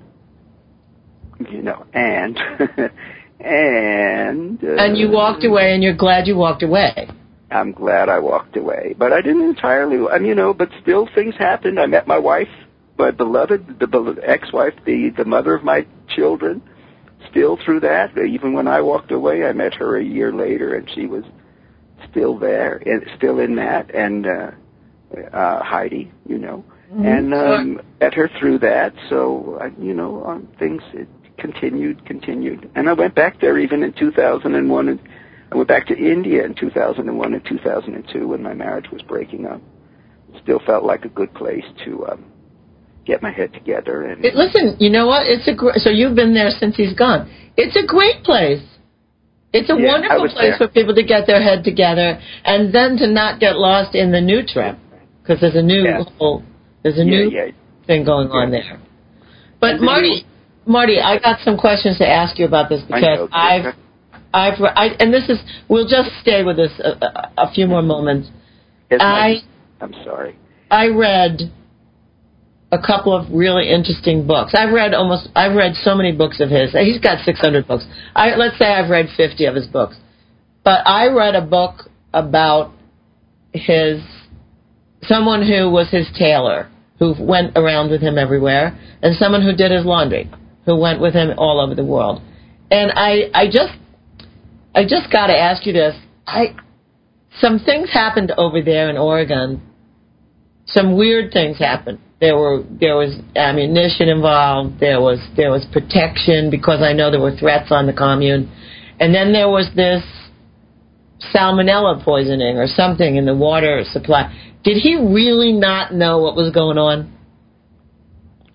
[1.50, 2.36] you know, and
[3.40, 7.08] and uh, and you walked away, and you're glad you walked away.
[7.50, 10.08] I'm glad I walked away, but I didn't entirely.
[10.08, 11.78] I mean, you know, but still things happened.
[11.78, 12.48] I met my wife,
[12.98, 16.62] my beloved, the ex-wife, the the mother of my children.
[17.30, 20.90] Still through that, even when I walked away, I met her a year later, and
[20.94, 21.24] she was
[22.10, 23.94] still there, and still in that.
[23.94, 24.50] And uh,
[25.32, 28.92] uh, Heidi, you know, and um, met her through that.
[29.08, 31.08] So I, you know, um, things it
[31.42, 34.88] continued, continued, and I went back there even in 2001.
[34.88, 35.00] And
[35.50, 39.60] I went back to India in 2001 and 2002 when my marriage was breaking up.
[40.42, 42.24] Still felt like a good place to um,
[43.04, 44.24] get my head together and.
[44.24, 45.26] It, listen, you know what?
[45.26, 47.28] It's a gr- so you've been there since he's gone.
[47.56, 48.62] It's a great place.
[49.52, 50.56] It's a Yeah, wonderful place there.
[50.56, 54.20] for people to get their head together and then to not get lost in the
[54.20, 54.78] new trip
[55.20, 56.04] because there's a new Yeah.
[56.18, 56.42] whole
[56.82, 57.52] there's a yeah, new
[57.86, 58.80] thing going on there.
[59.60, 60.24] But Marty,
[60.66, 63.28] Marty, I got some questions to ask you about this because know.
[63.32, 63.74] I've
[64.32, 67.82] I've I, and this is we'll just stay with this a, a, a few more
[67.82, 68.28] moments.
[68.90, 69.42] It's I my-
[69.80, 70.38] I'm sorry.
[70.70, 71.40] I read
[72.70, 74.54] a couple of really interesting books.
[74.56, 76.72] I've read almost I've read so many books of his.
[76.72, 77.84] He's got 600 books.
[78.14, 79.96] I let's say I've read 50 of his books.
[80.64, 82.72] But I read a book about
[83.52, 84.00] his
[85.02, 89.72] someone who was his tailor who went around with him everywhere and someone who did
[89.72, 90.30] his laundry.
[90.64, 92.22] Who went with him all over the world.
[92.70, 93.72] And I, I just,
[94.74, 95.94] I just got to ask you this.
[96.26, 96.56] I,
[97.40, 99.60] some things happened over there in Oregon.
[100.66, 101.98] Some weird things happened.
[102.20, 104.78] There were, there was ammunition involved.
[104.78, 108.50] There was, there was protection because I know there were threats on the commune.
[109.00, 110.04] And then there was this
[111.34, 114.32] salmonella poisoning or something in the water supply.
[114.64, 117.12] Did he really not know what was going on?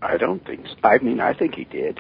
[0.08, 0.76] I don't think so.
[0.88, 2.00] I mean, I think he did.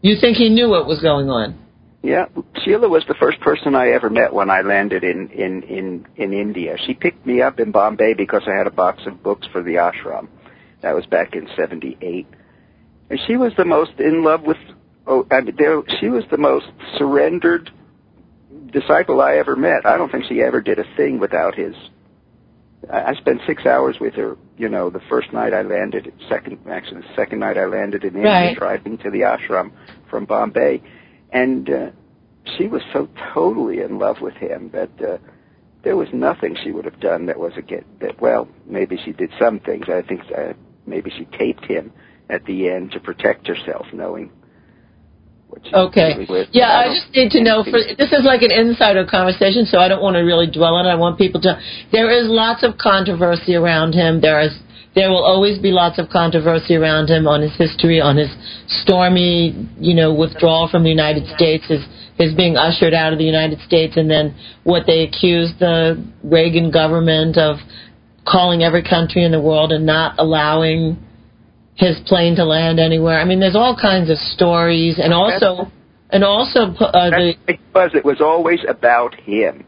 [0.00, 1.58] You think he knew what was going on?
[2.02, 2.26] Yeah,
[2.64, 6.32] Sheela was the first person I ever met when I landed in in in in
[6.32, 6.76] India.
[6.86, 9.74] She picked me up in Bombay because I had a box of books for the
[9.74, 10.28] ashram.
[10.82, 12.28] That was back in '78,
[13.10, 14.58] and she was the most in love with.
[15.08, 16.66] Oh, I mean, there, she was the most
[16.98, 17.70] surrendered
[18.72, 19.84] disciple I ever met.
[19.84, 21.74] I don't think she ever did a thing without his.
[22.90, 24.36] I spent six hours with her.
[24.56, 28.14] You know, the first night I landed, second actually the second night I landed in
[28.14, 28.56] India, Right.
[28.56, 29.72] driving to the ashram
[30.08, 30.82] from Bombay,
[31.32, 31.90] and uh,
[32.56, 35.18] she was so totally in love with him that uh,
[35.82, 38.20] there was nothing she would have done that was a get that.
[38.20, 39.86] Well, maybe she did some things.
[39.88, 40.52] I think uh,
[40.86, 41.92] maybe she taped him
[42.30, 44.30] at the end to protect herself, knowing.
[45.72, 46.26] Okay.
[46.52, 47.64] Yeah, I don't just need to know.
[47.64, 50.86] For this is like an insider conversation, so I don't want to really dwell on
[50.86, 50.90] it.
[50.90, 51.60] I want people to.
[51.90, 54.20] There is lots of controversy around him.
[54.20, 54.52] There is.
[54.94, 58.30] There will always be lots of controversy around him on his history, on his
[58.82, 61.84] stormy, you know, withdrawal from the United States, his
[62.18, 64.34] his being ushered out of the United States, and then
[64.64, 67.58] what they accused the Reagan government of
[68.26, 70.98] calling every country in the world and not allowing
[71.78, 73.20] his plane to land anywhere.
[73.20, 75.70] I mean, there's all kinds of stories, and also,
[76.10, 79.64] and also uh, the because it was always about him.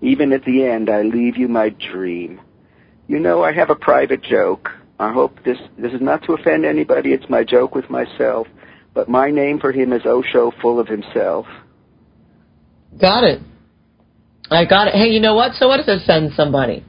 [0.00, 2.40] Even at the end, I leave you my dream.
[3.06, 4.70] You know, I have a private joke.
[4.98, 7.12] I hope this this is not to offend anybody.
[7.12, 8.48] It's my joke with myself.
[8.94, 11.46] But my name for him is Osho, full of himself.
[13.00, 13.40] got it.
[14.50, 14.94] I got it.
[14.94, 15.54] Hey, you know what?
[15.54, 16.84] So what if it offends somebody?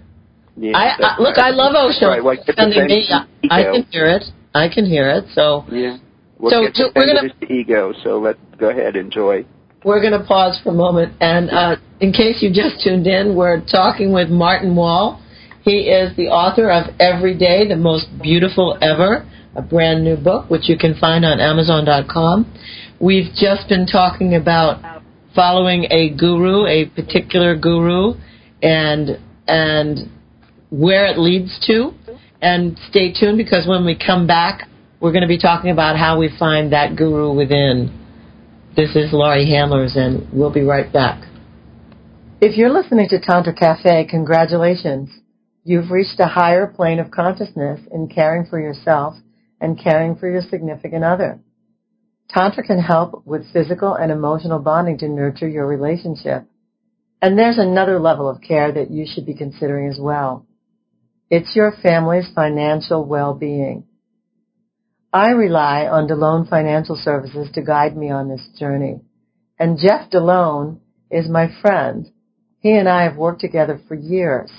[0.57, 1.37] Yeah, I, I look.
[1.37, 1.45] right.
[1.45, 2.07] I love Osho.
[2.07, 4.23] Right, well, it Offending me, I, I can hear it.
[4.53, 5.25] I can hear it.
[5.33, 5.97] So Yeah.
[6.37, 7.93] What So, gets so we're gonna- is the ego.
[8.03, 9.45] So let's go ahead, enjoy.
[9.85, 11.13] we're going to pause for a moment.
[11.19, 15.19] And uh, in case you just tuned in, we're talking with Martin Wohl.
[15.61, 20.49] He is the author of Every Day, the Most Beautiful Ever, a brand new book,
[20.49, 22.45] which you can find on Amazon.com.
[22.99, 24.79] We've just been talking about
[25.35, 28.13] following a guru, a particular guru,
[28.61, 30.09] and and
[30.69, 31.93] where it leads to.
[32.43, 34.67] And stay tuned because when we come back,
[34.99, 37.97] we're going to be talking about how we find that guru within.
[38.75, 41.23] This is Laurie Handlers, and we'll be right back.
[42.41, 45.09] If you're listening to Tantra Cafe, congratulations.
[45.63, 49.15] You've reached a higher plane of consciousness in caring for yourself
[49.61, 51.39] and caring for your significant other.
[52.27, 56.43] Tantra can help with physical and emotional bonding to nurture your relationship.
[57.21, 60.45] And there's another level of care that you should be considering as well.
[61.29, 63.85] It's your family's financial well-being.
[65.11, 69.01] I rely on DeLone Financial Services to guide me on this journey.
[69.59, 70.79] And Jeff DeLone
[71.11, 72.09] is my friend.
[72.59, 74.51] He and I have worked together for years.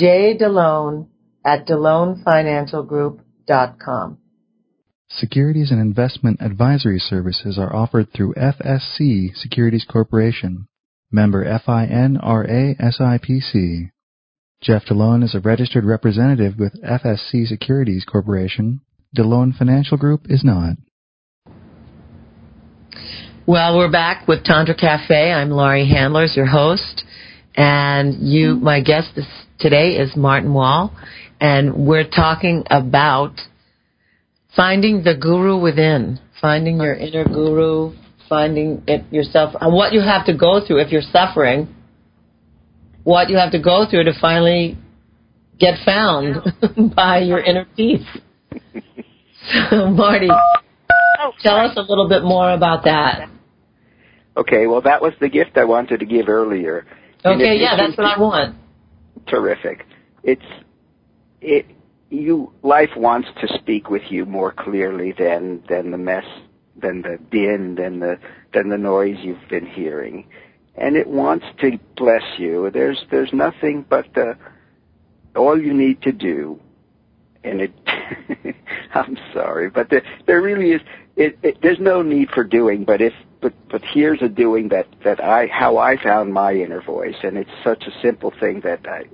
[0.00, 1.08] jdelone
[1.44, 4.18] at delonefinancialgroup.com.
[5.08, 10.66] Securities and investment advisory services are offered through FSC Securities Corporation,
[11.12, 13.90] member FINRA SIPC.
[14.60, 18.80] Jeff DeLone is a registered representative with FSC Securities Corporation.
[19.16, 20.76] DeLone Financial Group is not.
[23.48, 25.32] Well, we're back with Tantra Cafe.
[25.32, 27.04] I'm Laurie Handlers, your host,
[27.54, 29.24] and you, my guest this,
[29.60, 30.90] today is Martin Wohl,
[31.40, 33.34] and we're talking about
[34.56, 37.92] finding the guru within, finding your inner guru,
[38.28, 41.72] finding it yourself, and what you have to go through if you're suffering,
[43.04, 44.76] what you have to go through to finally
[45.60, 46.34] get found
[46.96, 48.02] by your inner peace.
[49.70, 53.28] So, Marty, oh, tell us a little bit more about that.
[54.36, 56.86] Okay, well, that was the gift I wanted to give earlier.
[57.24, 58.56] Okay, yeah, that's what I want.
[59.26, 59.86] terrific.
[60.22, 60.42] It's
[61.40, 61.66] it
[62.10, 66.24] you life wants to speak with you more clearly than than the mess
[66.80, 68.18] than the din than the
[68.52, 70.26] than the noise you've been hearing.
[70.76, 72.70] And it wants to bless you.
[72.72, 74.36] There's there's nothing but the
[75.36, 76.58] all you need to do,
[77.44, 77.72] and it,
[78.94, 80.80] I'm sorry, but there, there really is,
[81.16, 84.86] it, it, there's no need for doing, but if, but, but here's a doing that,
[85.04, 88.86] that I, how I found my inner voice, and it's such a simple thing that
[88.86, 89.04] I,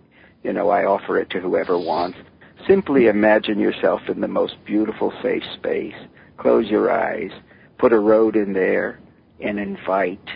[0.42, 2.18] you know, I offer it to whoever wants.
[2.66, 5.94] Simply imagine yourself in the most beautiful safe space.
[6.36, 7.30] Close your eyes,
[7.78, 9.00] put a road in there,
[9.40, 10.28] and invite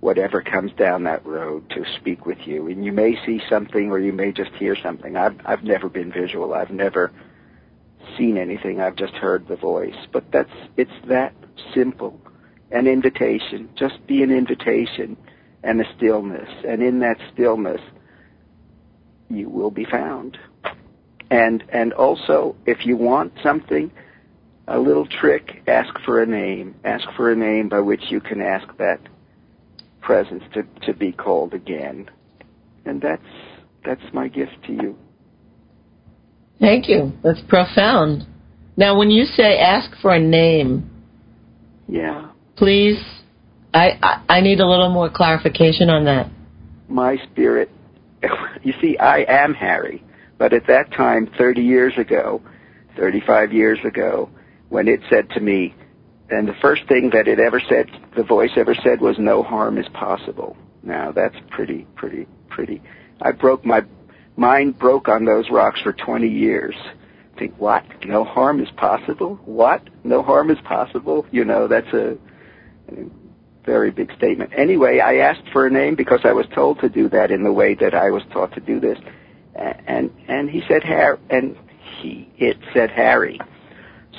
[0.00, 2.68] whatever comes down that road to speak with you.
[2.68, 5.16] And you may see something or you may just hear something.
[5.16, 6.54] I've, I've never been visual.
[6.54, 7.12] I've never
[8.16, 8.80] seen anything.
[8.80, 9.96] I've just heard the voice.
[10.10, 11.34] But that's, it's that
[11.74, 12.18] simple.
[12.70, 13.68] An invitation.
[13.76, 15.16] Just be an invitation
[15.62, 16.48] and a stillness.
[16.66, 17.80] And in that stillness,
[19.28, 20.38] you will be found.
[21.30, 23.90] And, and also, if you want something,
[24.66, 26.74] a little trick, ask for a name.
[26.84, 29.00] Ask for a name by which you can ask that
[30.00, 32.08] presence to, to be called again.
[32.84, 33.22] And that's
[33.84, 34.96] that's my gift to you.
[36.60, 37.12] Thank you.
[37.22, 38.26] That's profound.
[38.76, 40.90] Now when you say ask for a name,
[41.88, 42.29] yeah.
[42.60, 43.02] Please
[43.72, 46.30] I, I, I need a little more clarification on that.
[46.88, 47.70] My spirit
[48.62, 50.02] you see, I am Harry,
[50.38, 52.42] but at that time, 30 years ago,
[52.98, 54.30] 35 years ago,
[54.68, 55.74] when it said to me,
[56.28, 59.78] and the first thing that it ever said, the voice ever said was no harm
[59.78, 60.56] is possible.
[60.82, 62.82] Now that's pretty, pretty, pretty.
[63.20, 63.82] I broke my
[64.36, 66.74] mind broke on those rocks for 20 years.
[67.38, 67.84] Think what?
[68.04, 69.40] No harm is possible?
[69.44, 69.82] What?
[70.04, 71.26] No harm is possible?
[71.30, 72.16] You know, that's a,
[73.64, 74.52] very big statement.
[74.56, 77.52] Anyway, I asked for a name because I was told to do that in the
[77.52, 78.98] way that I was taught to do this.
[79.54, 81.56] And and he said Harry, and
[82.00, 83.40] he it said Harry.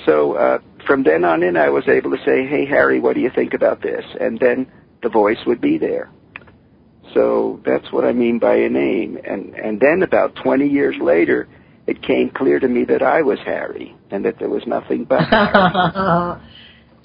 [0.05, 3.21] So uh, from then on in, I was able to say, "Hey, Harry, what do
[3.21, 4.67] you think about this?" And then
[5.01, 6.10] the voice would be there.
[7.13, 9.17] So that's what I mean by a name.
[9.23, 11.47] And and then about 20 years later,
[11.88, 15.21] it came clear to me that I was Harry and that there was nothing but.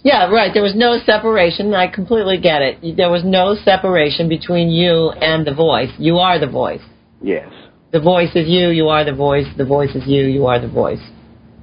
[0.07, 0.53] yeah, right.
[0.55, 1.75] There was no separation.
[1.75, 2.97] I completely get it.
[2.97, 5.91] There was no separation between you and the voice.
[5.99, 6.81] You are the voice.
[7.21, 7.51] Yes.
[7.91, 8.69] The voice is you.
[8.69, 9.47] You are the voice.
[9.57, 10.23] The voice is you.
[10.27, 11.03] You are the voice.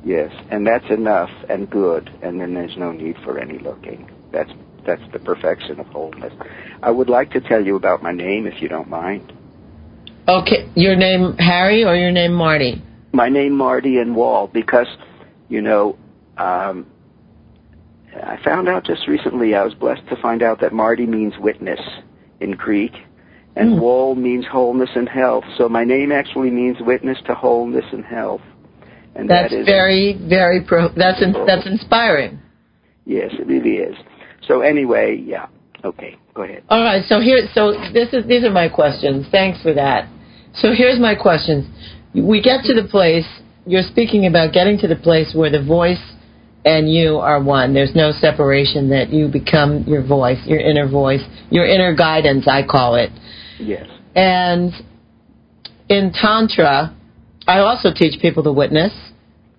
[0.04, 4.12] Yes, and that's enough and good, and then there's no need for any looking.
[4.34, 4.52] That's
[4.86, 6.34] that's the perfection of wholeness.
[6.82, 9.32] I would like to tell you about my name, if you don't mind.
[10.28, 12.82] Okay, your name Harry or your name Marty?
[13.14, 14.88] My name Marty and Wohl because,
[15.48, 15.98] you know,
[16.38, 16.88] um,
[18.16, 19.56] I found out just recently.
[19.56, 21.80] I was blessed to find out that Marty means witness
[22.40, 22.92] in Greek,
[23.56, 23.82] and mm.
[23.82, 25.44] Wohl means wholeness and health.
[25.58, 28.42] So my name actually means witness to wholeness and health.
[29.16, 30.90] And that's that is very, very pro.
[30.90, 32.40] That's in, that's inspiring.
[33.06, 33.96] Yes, it really is.
[34.48, 35.48] So anyway, yeah.
[35.84, 36.64] Okay, go ahead.
[36.70, 37.04] All right.
[37.08, 39.28] So here, so this is these are my questions.
[39.32, 40.10] Thanks for that.
[40.56, 41.66] So here's my questions.
[42.16, 43.26] We get to the place
[43.66, 46.02] you're speaking about getting to the place where the voice
[46.66, 47.74] and you are one.
[47.74, 48.90] There's no separation.
[48.90, 52.48] That you become your voice, your inner voice, your inner guidance.
[52.48, 53.12] I call it.
[53.60, 53.88] Yes.
[54.16, 54.72] And
[55.90, 56.96] in tantra,
[57.48, 58.94] I also teach people to witness,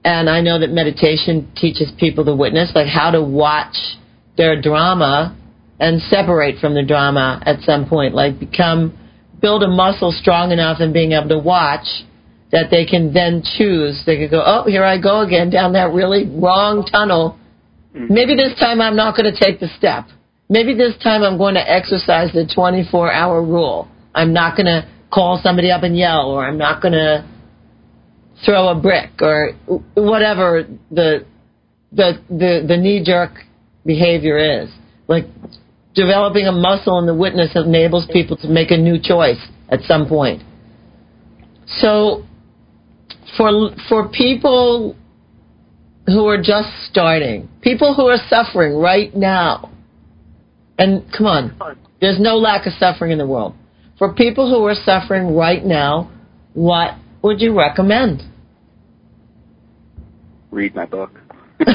[0.05, 3.77] and I know that meditation teaches people to witness, like how to watch
[4.37, 5.37] their drama
[5.79, 8.97] and separate from the drama at some point, like become,
[9.41, 11.87] build a muscle strong enough in being able to watch
[12.55, 14.01] that they can then choose.
[14.07, 17.37] They could go, oh, here I go again down that really wrong tunnel.
[17.93, 18.15] Mm-hmm.
[18.15, 20.07] Maybe this time I'm not going to take the step.
[20.49, 23.89] Maybe this time I'm going to exercise the 24 hour rule.
[24.15, 27.29] I'm not going to call somebody up and yell, or I'm not going to
[28.45, 29.53] throw a brick or
[29.95, 31.27] whatever the
[31.93, 33.33] the the, the knee jerk
[33.85, 34.71] behavior is.
[35.09, 35.25] Like
[35.95, 40.07] developing a muscle in the witness enables people to make a new choice at some
[40.07, 40.43] point.
[41.67, 42.25] So
[43.37, 44.97] for for people
[46.07, 49.71] who are just starting, people who are suffering right now,
[50.79, 53.55] and come on, there's no lack of suffering in the world.
[53.99, 56.11] For people who are suffering right now,
[56.53, 58.23] what would you recommend?
[60.51, 61.11] Read my book.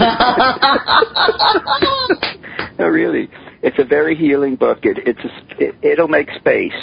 [2.78, 3.30] no, really,
[3.64, 4.80] it's a very healing book.
[4.84, 5.30] It, it's a,
[5.64, 6.74] it, it'll make space.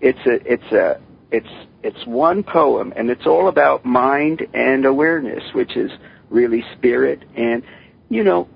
[0.00, 1.00] It's a it's a
[1.30, 1.46] it's
[1.84, 5.90] it's one poem, and it's all about mind and awareness, which is
[6.30, 7.22] really spirit.
[7.36, 7.62] And
[8.08, 8.48] you know,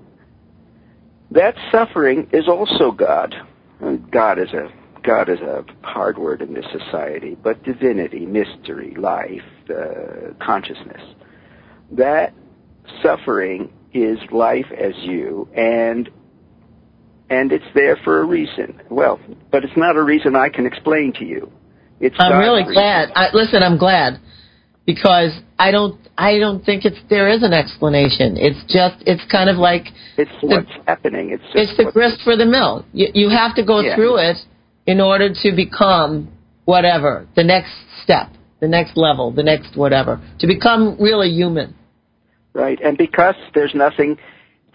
[1.31, 3.35] that suffering is also God.
[4.11, 4.71] God is a
[5.03, 11.01] God is a hard word in this society, but divinity, mystery, life, uh, consciousness.
[11.91, 12.33] That
[13.03, 16.09] suffering is life as you, and
[17.29, 18.81] and it's there for a reason.
[18.89, 19.19] Well,
[19.51, 21.51] but it's not a reason I can explain to you.
[21.99, 22.73] It's I'm really reason.
[22.73, 23.09] glad.
[23.15, 24.19] I, listen, I'm glad.
[24.85, 28.37] because I don't I don't think it's there is an explanation.
[28.37, 29.85] It's just it's kind of like
[30.17, 31.31] it's the- what's happening.
[31.31, 32.85] It's just it's the grist for the mill.
[32.93, 33.95] You, you have to go Yeah.
[33.95, 34.37] through it
[34.87, 36.29] in order to become
[36.65, 37.71] whatever the next
[38.03, 38.29] step,
[38.59, 41.75] the next level, the next whatever, to become really human.
[42.53, 42.79] right.
[42.81, 44.17] And because there's nothing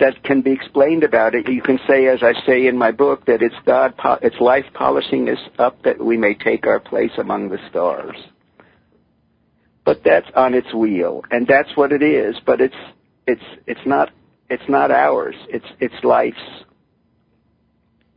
[0.01, 3.27] that can be explained about it, you can say, as I say in my book,
[3.27, 7.13] that it's God, po- it's life polishing us up that we may take our place
[7.19, 8.17] among the stars.
[9.85, 12.37] But that's on its wheel, and that's what it is.
[12.45, 12.75] But it's
[13.27, 14.11] it's it's not
[14.49, 15.35] it's not ours.
[15.49, 16.39] It's it's life's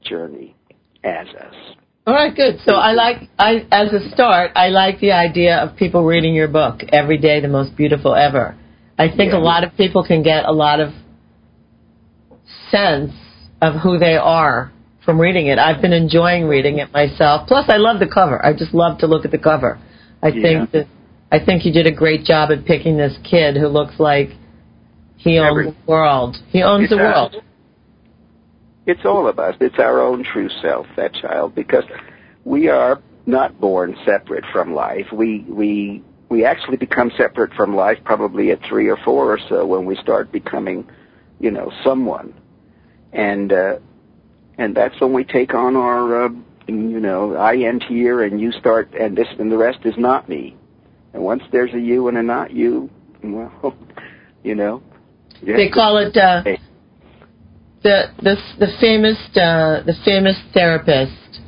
[0.02, 0.56] journey
[1.04, 1.54] as us.
[2.08, 2.60] All right, good.
[2.66, 6.48] So I like I as a start, I like the idea of people reading your
[6.48, 8.56] book every day, the most beautiful ever.
[8.98, 9.40] I think Yeah.
[9.40, 10.94] a lot of people can get a lot of
[12.72, 13.12] sense
[13.62, 14.72] of who they are
[15.04, 15.58] from reading it.
[15.58, 17.48] I've been enjoying reading it myself.
[17.48, 18.46] Plus, I love the cover.
[18.46, 19.80] I just love to look at the cover.
[20.22, 20.42] I Yeah.
[20.42, 20.88] think that
[21.30, 24.32] I think you did a great job at picking this kid who looks like
[25.18, 26.38] he owns Every- the world.
[26.50, 27.42] He owns the world.
[28.86, 29.56] It's all of us.
[29.60, 31.84] It's our own true self, that child, because
[32.46, 35.12] we are not born separate from life.
[35.12, 39.66] We we we actually become separate from life probably at three or four or so
[39.66, 40.86] when we start becoming,
[41.40, 42.34] you know, someone,
[43.18, 43.80] and uh,
[44.58, 46.30] and that's when we take on our, uh,
[46.68, 50.30] you know, I end here and you start, and this and the rest is not
[50.30, 50.56] me.
[51.14, 52.90] And once there's a you and a not you,
[53.24, 53.76] well,
[54.44, 54.82] you know,
[55.42, 56.44] you They call it uh,
[57.84, 61.42] the the the famous uh, the famous therapist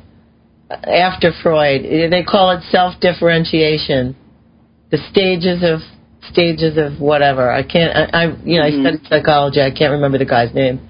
[0.70, 1.82] after Freud.
[1.82, 4.16] They call it self differentiation.
[4.90, 5.80] The stages of
[6.32, 7.48] stages of whatever.
[7.50, 7.96] I can't.
[7.96, 8.78] I, I you know Mhm.
[8.78, 9.60] I studied psychology.
[9.60, 10.80] I can't remember the guy's name.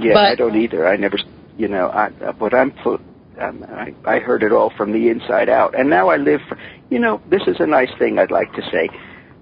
[0.00, 0.86] Yeah, But- I don't either.
[0.86, 1.18] I never,
[1.56, 3.00] you know, I, but I'm, fo-
[3.38, 6.40] um, I, I heard it all from the inside out, and now I live.
[6.48, 6.58] For,
[6.90, 8.88] you know, this is a nice thing I'd like to say.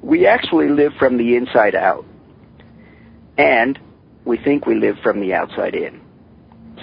[0.02, 2.04] We actually live from the inside out,
[3.36, 3.78] and
[4.24, 6.00] we think we live from the outside in.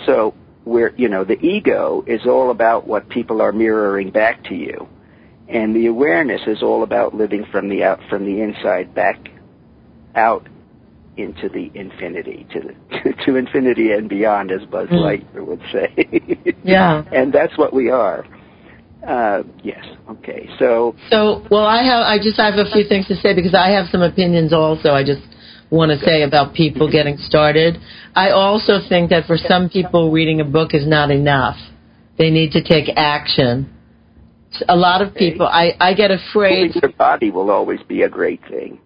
[0.05, 0.34] So
[0.65, 4.88] we're, you know, the ego is all about what people are mirroring back to you,
[5.47, 9.30] and the awareness is all about living from the out, from the inside back
[10.15, 10.47] out
[11.18, 15.24] into the infinity, to the, to infinity and beyond, as Buzz Mm.
[15.34, 16.53] Lightyear would say.
[16.63, 17.03] Yeah.
[17.11, 18.26] and that's what we are.
[19.07, 19.86] Uh, yes.
[20.09, 20.49] Okay.
[20.57, 23.70] So So well, I have I just have a few things to say because I
[23.70, 24.89] have some opinions also.
[24.89, 25.22] I just
[25.70, 27.78] want to say about people getting started.
[28.16, 31.57] I also think that for some people, reading a book is not enough.
[32.18, 33.72] They need to take action.
[34.70, 36.74] A lot of people, I, I get afraid.
[36.82, 38.80] your body will always be a great thing.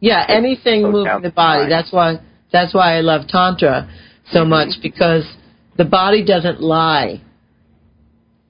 [0.00, 1.68] Yeah, anything Goes moving the body.
[1.68, 2.18] That's why
[2.52, 3.88] that's why I love tantra
[4.30, 4.48] so Mhm.
[4.48, 5.24] much because
[5.76, 7.20] the body doesn't lie.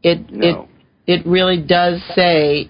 [0.03, 0.69] It No.
[1.07, 2.69] it it really does say,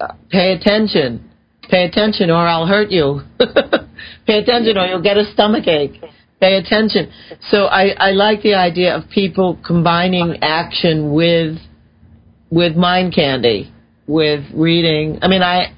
[0.00, 1.20] uh, pay attention,
[1.68, 3.22] pay attention, or I'll hurt you.
[4.26, 6.02] pay attention, or you'll get a stomach ache.
[6.40, 7.08] Pay attention.
[7.50, 11.58] So I I like the idea of people combining action with
[12.50, 13.70] with mind candy,
[14.06, 15.18] with reading.
[15.22, 15.72] I mean, I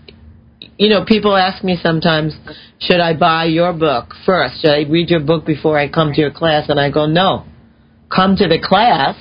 [0.78, 2.34] you know, people ask me sometimes,
[2.80, 4.62] should I buy your book first?
[4.62, 6.68] Should I read your book before I come to your class?
[6.68, 7.44] And I go, no.
[8.14, 9.16] Come to the class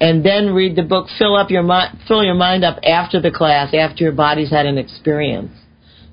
[0.00, 1.06] and then read the book.
[1.18, 4.66] Fill up your mind, fill your mind up after the class, after your body's had
[4.66, 5.52] an experience.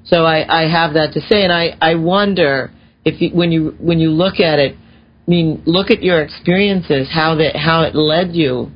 [0.05, 2.71] So I, I have that to say, and I, I wonder
[3.03, 7.09] if you, when you when you look at it, I mean, look at your experiences,
[7.11, 8.71] how that how it led you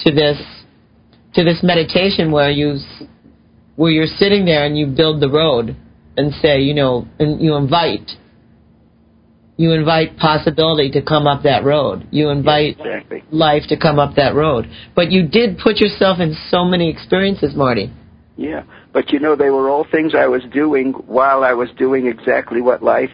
[0.00, 0.40] to this
[1.34, 2.78] to this meditation where you
[3.76, 5.76] where you're sitting there and you build the road
[6.16, 8.10] and say, you know, and you invite
[9.56, 12.06] you invite possibility to come up that road.
[12.10, 13.24] You invite Exactly.
[13.30, 14.68] life to come up that road.
[14.94, 17.90] But you did put yourself in so many experiences, Marty.
[18.36, 18.64] Yeah.
[18.92, 22.60] But you know, they were all things I was doing while I was doing exactly
[22.60, 23.10] what life,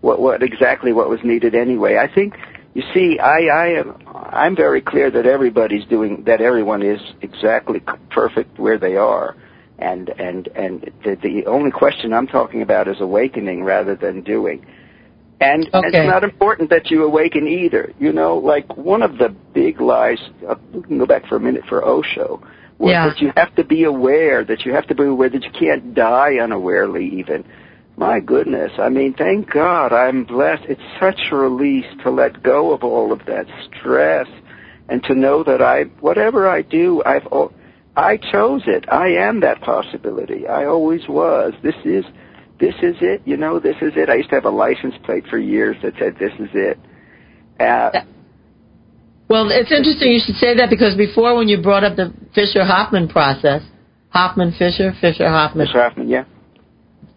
[0.00, 1.96] what what exactly what was needed anyway.
[1.96, 2.34] I think
[2.74, 6.40] you see, I I am I'm very clear that everybody's doing that.
[6.40, 7.80] Everyone is exactly
[8.10, 9.36] perfect where they are,
[9.82, 14.64] and and and the the only question I'm talking about is awakening rather than doing.
[15.40, 15.88] And Okay.
[15.88, 17.92] it's not important that you awaken either.
[17.98, 21.40] You know, like one of the big lies, uh, we can go back for a
[21.40, 22.40] minute for Osho,
[22.78, 23.08] was Yeah.
[23.08, 25.94] that you have to be aware, that you have to be aware that you can't
[25.94, 27.44] die unawarely even.
[27.96, 30.64] My goodness, I mean, thank God I'm blessed.
[30.68, 34.28] It's such a release to let go of all of that stress
[34.88, 37.52] and to know that I, whatever I do, I've, al-
[37.96, 38.86] I chose it.
[38.90, 40.46] I am that possibility.
[40.48, 41.52] I always was.
[41.62, 42.04] This is,
[42.58, 43.22] this is it.
[43.24, 44.08] You know, this is it.
[44.08, 46.78] I used to have a license plate for years that said, this is it.
[47.60, 47.90] Uh,
[49.28, 53.08] Well, it's interesting you should say that because before when you brought up the Fischer-Hoffman
[53.08, 53.62] process,
[54.08, 55.66] Hoffman Fisher, Fischer-Hoffman.
[55.66, 56.24] Fisher Hoffman, yeah.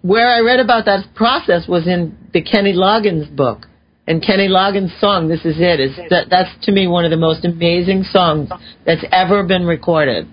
[0.01, 3.65] Where I read about that process was in the Kenny Loggins book.
[4.07, 7.17] And Kenny Loggins' song, This Is It, is that that's to me one of the
[7.17, 8.49] most amazing songs
[8.86, 10.28] that's ever been recorded.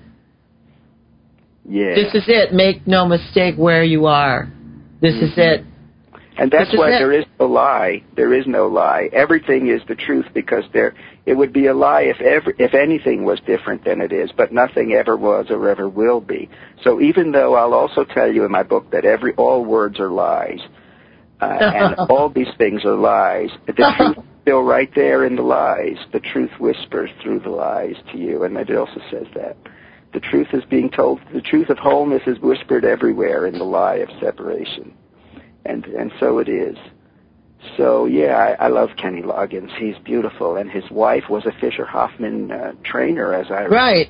[1.68, 1.94] Yeah.
[1.94, 2.52] This is it.
[2.52, 4.50] Make no mistake where you are.
[5.00, 5.64] This is it.
[6.38, 6.98] And that's why it.
[6.98, 8.02] there is no lie.
[8.16, 9.10] There is no lie.
[9.12, 10.94] Everything is the truth because there
[11.26, 14.52] it would be a lie if ever if anything was different than it is, but
[14.52, 16.48] nothing ever was or ever will be.
[16.82, 20.10] So even though I'll also tell you in my book that every all words are
[20.10, 20.60] lies,
[21.40, 25.42] uh, and all these things are lies, the truth is still right there in the
[25.42, 25.98] lies.
[26.12, 29.56] The truth whispers through the lies to you, and it also says that.
[30.12, 31.20] The truth is being told.
[31.32, 34.94] The truth of wholeness is whispered everywhere in the lie of separation
[35.64, 36.76] and and so it is.
[37.76, 39.70] So yeah, I, I love Kenny Loggins.
[39.78, 44.08] He's beautiful, and his wife was a Fischer-Hoffman uh, trainer, as I Right.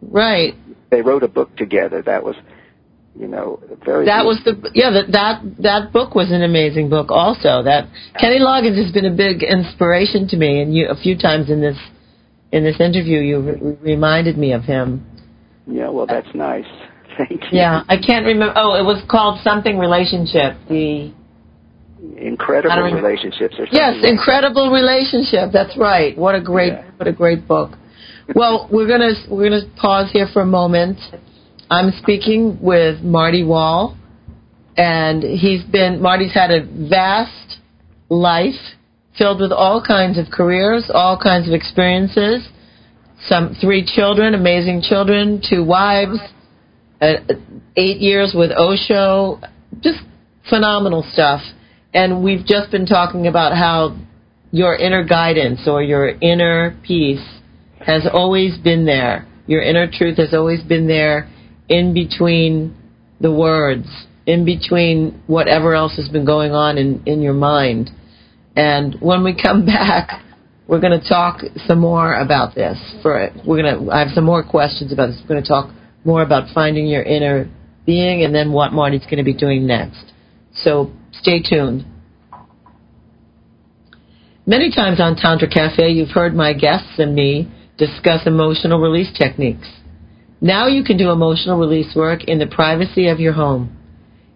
[0.00, 0.54] Right.
[0.90, 2.02] They wrote a book together.
[2.02, 2.36] That was,
[3.18, 4.06] you know, very.
[4.06, 7.62] That was the yeah that that that book was an amazing book also.
[7.62, 11.50] That Kenny Loggins has been a big inspiration to me, and you a few times
[11.50, 11.76] in this
[12.54, 15.04] in this interview you re- reminded me of him.
[15.66, 16.66] Yeah, well, that's nice.
[17.18, 17.48] Thank you.
[17.52, 18.54] Yeah, I can't remember.
[18.56, 20.56] Oh, it was called something relationship.
[20.68, 21.12] The
[22.18, 23.08] Incredible I don't remember.
[23.08, 23.54] relationships.
[23.58, 25.50] Or yes, something incredible relationship.
[25.52, 26.16] That's right.
[26.18, 26.84] What a great Yeah.
[26.98, 27.70] what a great book.
[28.34, 30.98] Well, we're gonna we're gonna pause here for a moment.
[31.70, 33.96] I'm speaking with Marty Wohl,
[34.76, 37.58] and he's been Marty's had a vast
[38.10, 38.60] life
[39.16, 42.48] filled with all kinds of careers, all kinds of experiences.
[43.26, 46.18] Some three children, amazing children, two wives,
[47.00, 47.14] uh,
[47.76, 49.40] eight years with Osho,
[49.80, 50.00] just
[50.48, 51.40] phenomenal stuff.
[51.92, 53.96] And we've just been talking about how
[54.50, 57.24] your inner guidance or your inner peace
[57.84, 59.26] has always been there.
[59.46, 61.28] Your inner truth has always been there
[61.68, 62.74] in between
[63.20, 63.86] the words,
[64.26, 67.90] in between whatever else has been going on in, in your mind.
[68.56, 70.22] And when we come back,
[70.66, 72.78] we're going to talk some more about this.
[73.02, 75.20] For we're going to, I have some more questions about this.
[75.22, 75.74] We're going to talk
[76.04, 77.50] more about finding your inner
[77.86, 80.12] being and then what Marty's going to be doing next.
[80.54, 81.84] So stay tuned.
[84.46, 89.68] Many times on Tantra Cafe, you've heard my guests and me discuss emotional release techniques.
[90.40, 93.76] Now you can do emotional release work in the privacy of your home.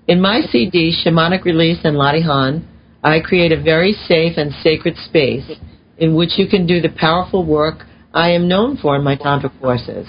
[0.06, 2.64] In my CD, Shamanic Release and Latihan,
[3.08, 5.50] I create a very safe and sacred space
[5.96, 9.50] in which you can do the powerful work I am known for in my Tantra
[9.60, 10.06] courses.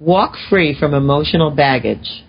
[0.00, 2.24] Walk free from emotional baggage.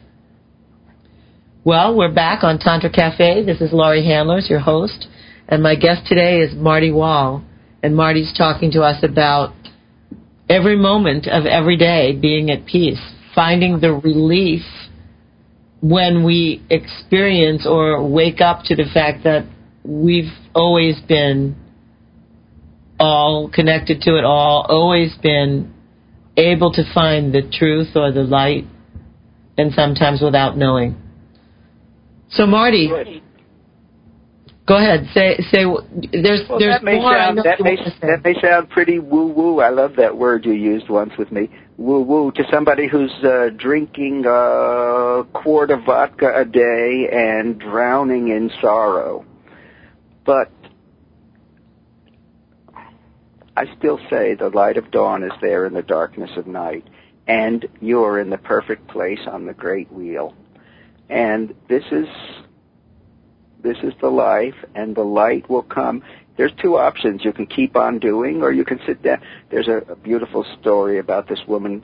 [1.63, 3.45] Well, we're back on Tantra Cafe.
[3.45, 5.07] This is Laurie Handlers, your host,
[5.47, 7.43] and my guest today is Marty Wohl.
[7.81, 9.53] And Marty's talking to us about
[10.49, 12.99] every moment of every day being at peace,
[13.39, 14.63] finding the relief
[15.81, 19.45] when we experience or wake up to the fact that
[19.85, 21.55] we've always been
[22.99, 25.73] all connected to it all, always been
[26.35, 28.65] able to find the truth or the light,
[29.57, 31.01] and sometimes without knowing.
[32.31, 33.21] So, Marty, Good.
[34.67, 35.07] go ahead.
[35.13, 35.63] Say, say.
[36.11, 37.13] There's, Well, there's that may more.
[37.13, 38.07] Sound that may want to say.
[38.07, 39.61] that may sound pretty woo woo.
[39.61, 41.49] I love that word you used once with me.
[41.79, 48.27] Woo woo to somebody who's uh, drinking a quart of vodka a day and drowning
[48.27, 49.25] in sorrow.
[50.25, 50.51] But
[53.55, 56.85] I still say the light of dawn is there in the darkness of night,
[57.27, 60.35] and you're in the perfect place on the great wheel.
[61.09, 62.09] And this is
[63.63, 66.03] this is the life, and the light will come.
[66.39, 67.25] There's two options.
[67.25, 69.19] You can keep on doing, or you can sit down.
[69.51, 71.83] There's a, a beautiful story about this woman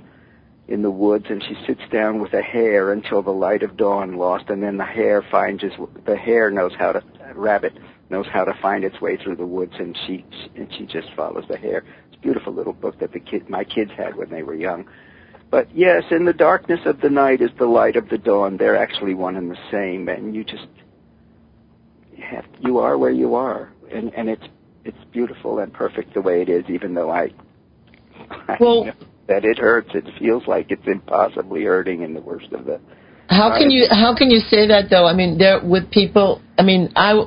[0.69, 4.15] in the woods, and she sits down with a hare until the light of dawn
[4.15, 5.73] lost, and then the hare finds his,
[6.05, 7.03] the hare knows how to
[7.33, 7.73] rabbit
[8.09, 10.23] knows how to find its way through the woods, and she
[10.55, 11.83] and she just follows the hare.
[12.07, 14.85] It's a beautiful little book that the kid my kids had when they were young.
[15.51, 18.55] But yes, in the darkness of the night is the light of the dawn.
[18.55, 20.67] They're actually one and the same, and you just
[22.23, 24.45] have you are where you are, and and it's
[24.83, 27.31] it's beautiful and perfect the way it is, even though I,
[28.47, 28.91] I Well-
[29.27, 29.89] that it hurts.
[29.95, 32.79] It feels like it's impossibly hurting in the worst of the.
[33.27, 35.07] How can you how can you say that though?
[35.07, 36.41] I mean, there with people.
[36.59, 37.25] I mean, I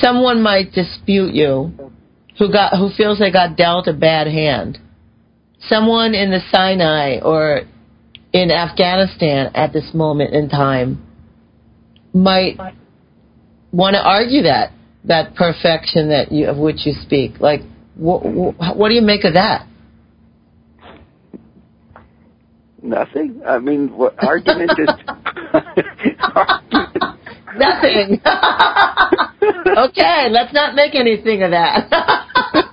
[0.00, 1.90] someone might dispute you
[2.38, 4.78] who got who feels they got dealt a bad hand.
[5.68, 7.62] Someone in the Sinai or
[8.32, 11.04] in Afghanistan at this moment in time
[12.14, 12.56] might
[13.72, 14.72] want to argue that
[15.04, 17.40] that perfection that you of which you speak.
[17.40, 17.60] Like,
[17.94, 19.66] what what do you make of that?
[22.82, 23.42] Nothing.
[23.46, 24.88] I mean, what argument is?
[25.52, 26.64] argument,
[27.56, 28.20] Nothing.
[29.76, 31.90] okay, let's not make anything of that.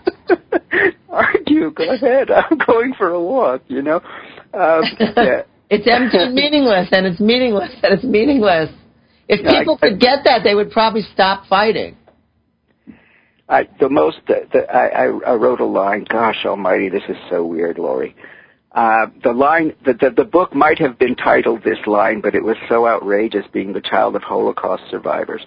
[1.18, 1.72] argue.
[1.72, 2.30] Go ahead.
[2.32, 3.64] I'm going for a walk.
[3.68, 4.02] You know.
[4.54, 5.42] Um, yeah.
[5.70, 8.70] it's empty and meaningless, and it's meaningless, and it's meaningless.
[9.28, 11.98] If people could get that, they would probably stop fighting.
[13.50, 16.06] I, the most that that I, I, wrote a line.
[16.10, 18.16] Gosh Almighty, this is so weird, Laurie.
[18.74, 22.44] Uh, the line, the, the the book might have been titled this line, but it
[22.44, 25.42] was so outrageous, being the child of Holocaust survivors,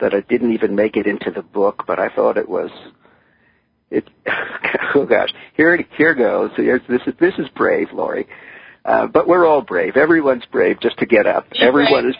[0.00, 1.84] that it didn't even make it into the book.
[1.86, 2.70] But I thought it was.
[3.90, 4.08] It.
[4.96, 6.52] Oh gosh, here it here goes.
[6.54, 8.28] Here's, this is this is brave, Laurie.
[8.84, 9.96] Uh, but we're all brave.
[9.96, 11.46] Everyone's brave just to get up.
[11.58, 12.14] Everyone is.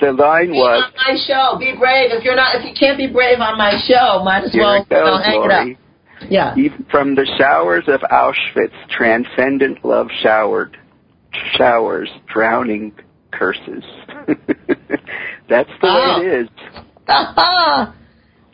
[0.00, 0.84] The line Be was.
[0.84, 1.58] on my show.
[1.58, 2.10] Be brave.
[2.12, 4.90] If you're not, if you can't be brave on my show, might as well goes,
[4.90, 5.70] know, hang Laurie.
[5.72, 5.76] it
[6.22, 6.30] up.
[6.30, 6.54] Yeah.
[6.56, 10.76] Even from the showers of Auschwitz, transcendent love showered
[11.56, 12.92] showers, drowning
[13.30, 13.84] curses.
[15.48, 16.20] That's the Oh.
[16.20, 16.50] way it
[17.08, 17.92] oh.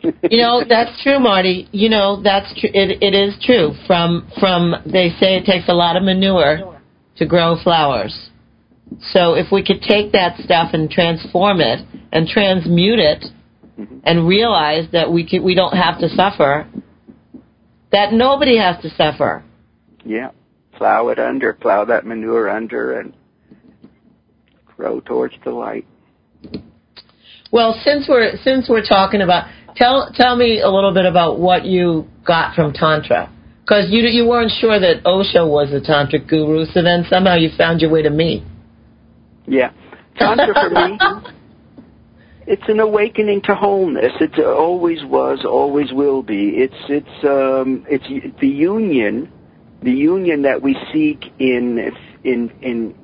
[0.03, 0.13] is.
[0.29, 1.67] you know that's true, Marty.
[1.71, 2.69] You know that's true.
[2.73, 3.73] It it is true.
[3.87, 6.77] From from they say it takes a lot of manure
[7.15, 8.29] to grow flowers.
[9.11, 13.25] So if we could take that stuff and transform it and transmute it
[13.79, 13.99] mm-hmm.
[14.03, 16.67] and realize that we could, we don't have to suffer,
[17.91, 19.43] that nobody has to suffer.
[20.05, 20.31] yeah.
[20.77, 23.13] Plow it under, plow that manure under and
[24.75, 25.85] grow towards the light.
[27.51, 31.65] Well, since we're since we're talking about tell tell me a little bit about what
[31.65, 33.31] you got from tantra
[33.61, 37.49] because you you weren't sure that Osho was a tantric guru, so then somehow you
[37.57, 38.43] found your way to me.
[39.45, 39.71] Yeah.
[40.17, 40.99] Tantra for me,
[42.47, 44.13] it's an awakening to wholeness.
[44.19, 46.49] It always was, always will be.
[46.49, 49.31] It's it's um it's the union,
[49.81, 52.95] the union that we seek in in in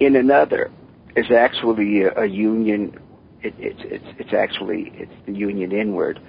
[0.00, 0.70] in another
[1.16, 2.98] is actually a, a union.
[3.42, 6.20] It, it's it's it's actually it's the union inward.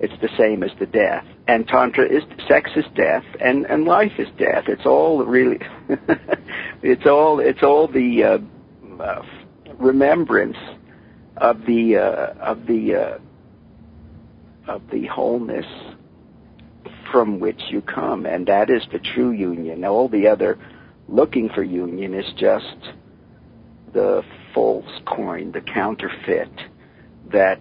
[0.00, 1.24] It's the same as the death.
[1.46, 4.64] And tantra is sex is death, and and life is death.
[4.66, 5.58] It's all really,
[6.82, 8.38] it's all it's all the uh,
[9.00, 9.22] uh,
[9.78, 10.56] remembrance
[11.36, 13.18] of the uh, of the uh,
[14.68, 15.66] of the wholeness
[17.10, 19.80] from which you come, and that is the true union.
[19.82, 20.58] Now, All the other
[21.08, 22.76] looking for union is just
[23.92, 24.22] the
[24.52, 26.50] false coin, the counterfeit.
[27.32, 27.60] That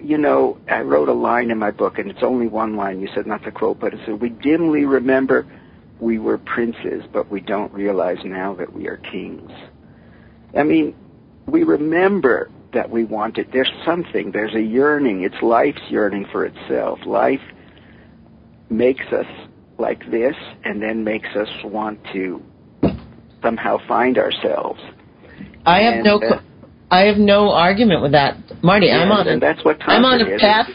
[0.00, 3.00] you know, I wrote a line in my book, and it's only one line.
[3.00, 5.46] You said not to quote, but it said, "We dimly remember
[6.00, 9.50] we were princes, but we don't realize now that we are kings."
[10.56, 10.94] I mean,
[11.46, 13.48] we remember that we want it.
[13.52, 15.22] There's something, there's a yearning.
[15.22, 16.98] It's life's yearning for itself.
[17.06, 17.40] Life
[18.70, 19.26] makes us
[19.78, 20.34] like this
[20.64, 22.42] and then makes us want to
[23.42, 24.80] somehow find ourselves.
[25.66, 26.40] I have And, no uh,
[26.90, 28.90] I have no argument with that, Marty.
[28.90, 30.40] I'm on and that's what I'm on a is.
[30.40, 30.68] path.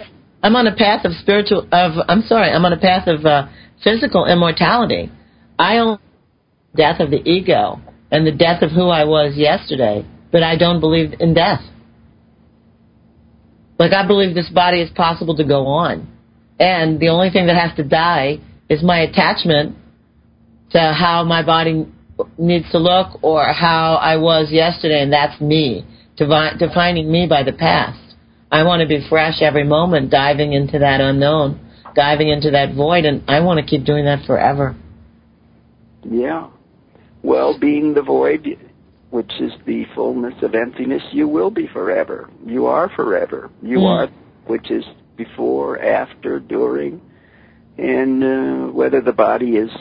[0.43, 2.51] I'm on a path of spiritual of I'm sorry.
[2.51, 3.47] I'm on a path of uh,
[3.83, 5.11] physical immortality.
[5.59, 5.99] I only
[6.75, 7.79] death of the ego
[8.11, 11.61] and the death of who I was yesterday, but I don't believe in death.
[13.79, 16.07] Like I believe this body is possible to go on,
[16.59, 18.39] and the only thing that has to die
[18.69, 19.75] is my attachment
[20.71, 21.85] to how my body
[22.37, 25.85] needs to look or how I was yesterday, and that's me,
[26.17, 27.99] defining me by the past.
[28.51, 31.59] I want to be fresh every moment, diving into that unknown,
[31.95, 34.75] diving into that void, and I want to keep doing that forever.
[36.03, 36.49] Yeah.
[37.23, 38.57] Well, being the void,
[39.09, 42.29] which is the fullness of emptiness, you will be forever.
[42.45, 43.49] You are forever.
[43.61, 43.85] You Mm.
[43.85, 44.07] are,
[44.45, 47.01] which is before, after, during,
[47.77, 49.71] and uh, whether the body is,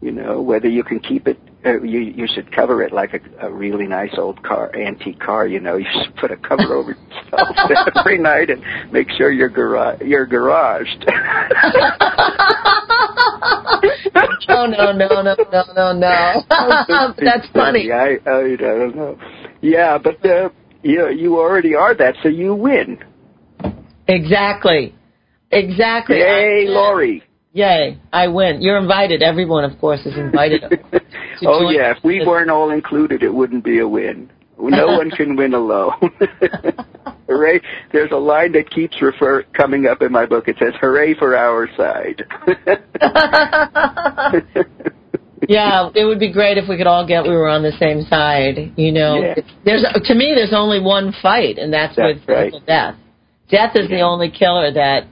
[0.00, 1.38] you know, whether you can keep it.
[1.64, 5.46] Uh, you you should cover it like a, a really nice old car, antique car.
[5.46, 7.48] You know, you should put a cover over yourself
[7.96, 11.04] every night and make sure you're garage you're garaged.
[13.42, 15.92] oh no no no no no no!
[15.92, 17.14] No.
[17.18, 17.90] That's funny.
[17.92, 19.18] I, I don't know.
[19.60, 20.50] Yeah, but uh,
[20.82, 22.98] you you already are that, so you win.
[24.06, 24.94] Exactly.
[25.50, 26.18] Exactly.
[26.18, 27.22] Yay, Laurie.
[27.52, 28.62] Yay, I win.
[28.62, 29.22] You're invited.
[29.22, 30.62] Everyone, of course, is invited.
[31.44, 31.96] oh, yeah.
[31.96, 34.30] If we weren't all included, it wouldn't be a win.
[34.60, 35.92] No one can win alone.
[37.28, 37.60] hooray.
[37.92, 40.48] There's a line that keeps refer coming up in my book.
[40.48, 42.24] It says, hooray for our side.
[45.48, 48.02] yeah, it would be great if we could all get we were on the same
[48.02, 48.72] side.
[48.76, 49.34] You know, Yeah.
[49.64, 52.52] there's to me there's only one fight, and that's, That's with right.
[52.52, 52.96] with death.
[53.50, 55.04] Death is the only killer that.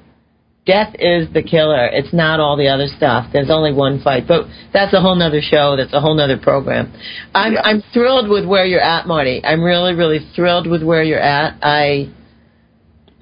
[0.68, 1.86] Death is the killer.
[1.86, 3.30] It's not all the other stuff.
[3.32, 5.76] There's only one fight, but that's a whole nother show.
[5.78, 6.92] That's a whole nother program.
[7.34, 7.62] I'm Yeah.
[7.64, 9.40] I'm thrilled with where you're at, Marty.
[9.42, 11.56] I'm really really thrilled with where you're at.
[11.62, 12.10] I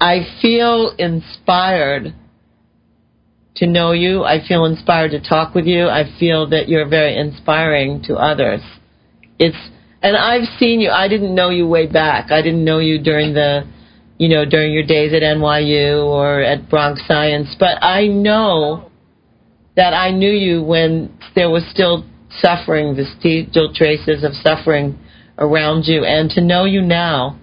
[0.00, 2.14] I feel inspired
[3.58, 4.24] to know you.
[4.24, 5.88] I feel inspired to talk with you.
[5.88, 8.60] I feel that you're very inspiring to others.
[9.38, 9.56] It's
[10.02, 10.90] and I've seen you.
[10.90, 12.30] I didn't know you way back.
[12.30, 13.64] I didn't know you during the,
[14.18, 18.90] you know, during your days at NYU or at Bronx Science, but I know
[19.76, 24.98] that I knew you when there was still suffering, vestigial traces of suffering
[25.38, 27.38] around you, and to know you now,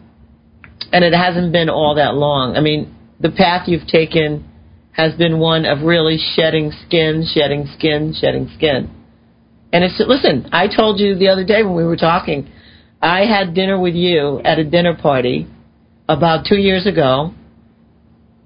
[0.92, 2.56] and it hasn't been all that long.
[2.58, 4.50] I mean, the path you've taken
[4.94, 8.90] has been one of really shedding skin, shedding skin, shedding skin.
[9.72, 12.50] And it's listen, I told you the other day when we were talking,
[13.02, 15.48] I had dinner with you at a dinner party
[16.14, 17.34] about two years ago.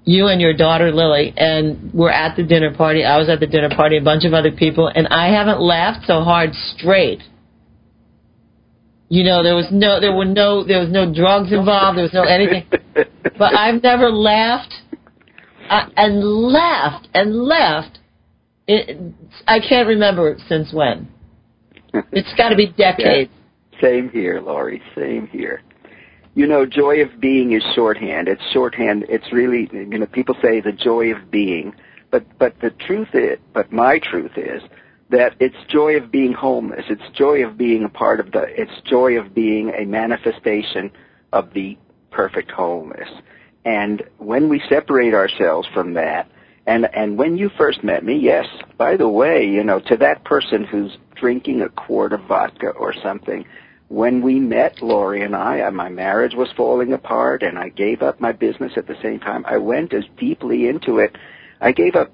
[0.04, 3.04] You and your daughter Lily, and we're at the dinner party.
[3.04, 6.06] I was at the dinner party, a bunch of other people, and I haven't laughed
[6.06, 7.20] so hard straight.
[9.10, 11.98] You know, there was no, there were no, there was no drugs involved.
[11.98, 12.66] There was no anything.
[13.38, 14.74] But I've never laughed
[15.68, 17.98] uh, and laughed and laughed.
[18.66, 19.14] It,
[19.46, 21.08] I can't remember since when.
[22.12, 23.30] It's got to be decades.
[23.80, 24.82] Same here, Laurie.
[24.96, 25.62] Same here.
[26.38, 28.28] You know, joy of being is shorthand.
[28.28, 29.06] It's shorthand.
[29.08, 31.74] It's really, you know, people say the joy of being,
[32.12, 34.62] but but the truth is, but my truth is
[35.10, 36.84] that it's joy of being homeless.
[36.88, 38.42] It's joy of being a part of the.
[38.42, 40.92] It's joy of being a manifestation
[41.32, 41.76] of the
[42.12, 43.08] perfect wholeness.
[43.64, 46.30] And when we separate ourselves from that,
[46.68, 50.22] and and when you first met me, yes, by the way, you know, to that
[50.22, 53.44] person who's drinking a quart of vodka or something,
[53.88, 58.02] when we met, Laurie and I, uh, my marriage was falling apart, and I gave
[58.02, 59.44] up my business at the same time.
[59.46, 61.16] I went as deeply into it.
[61.60, 62.12] I gave up.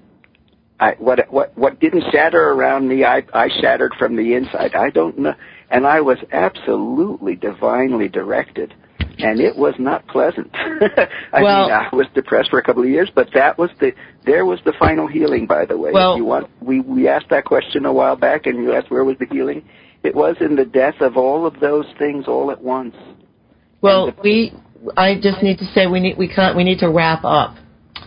[0.81, 4.75] I, what what what didn't shatter around me, I I shattered from the inside.
[4.75, 5.35] I don't know,
[5.71, 8.75] and I was absolutely divinely directed,
[9.19, 10.51] and it was not pleasant.
[10.55, 13.93] I Well- mean, I was depressed for a couple of years, but that was the
[14.27, 15.47] there was the final healing.
[15.47, 18.47] By the way, Well- if you want, we we asked that question a while back,
[18.47, 19.65] and you asked where was the healing.
[20.05, 22.95] It was in the death of all of those things all at once.
[23.81, 24.53] Well, we,
[24.99, 27.57] I just need to say we need we can't we need to wrap up.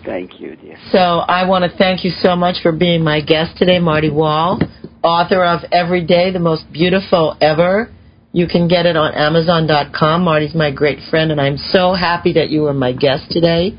[0.05, 0.77] Thank you, dear.
[0.91, 4.59] So I want to thank you so much for being my guest today, Marty Wohl,
[5.03, 7.91] author of Every Day, the most beautiful ever.
[8.31, 10.23] You can get it on Amazon.com.
[10.23, 13.75] Marty's my great friend, and I'm so happy that you were my guest today.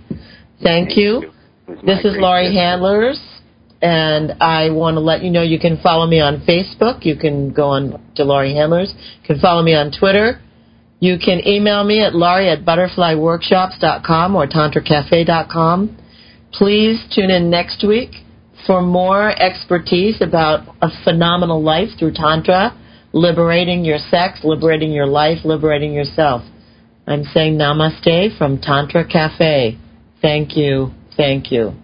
[0.60, 1.22] Thank, you.
[1.22, 1.32] It
[1.68, 2.52] was my This is Laurie.
[2.52, 3.20] Handlers,
[3.80, 7.04] and I want to let you know you can follow me on Facebook.
[7.04, 8.92] You can go on to Laurie Handlers.
[9.22, 10.40] You can follow me on Twitter.
[11.00, 15.96] You can email me at laurie at butterflyworkshops.com or tantracafe.com.
[16.52, 18.10] Please tune in next week
[18.66, 22.76] for more expertise about a phenomenal life through Tantra,
[23.12, 26.42] liberating your sex, liberating your life, liberating yourself.
[27.06, 29.78] I'm saying namaste from Tantra Cafe.
[30.20, 30.90] Thank you.
[31.16, 31.74] Thank you.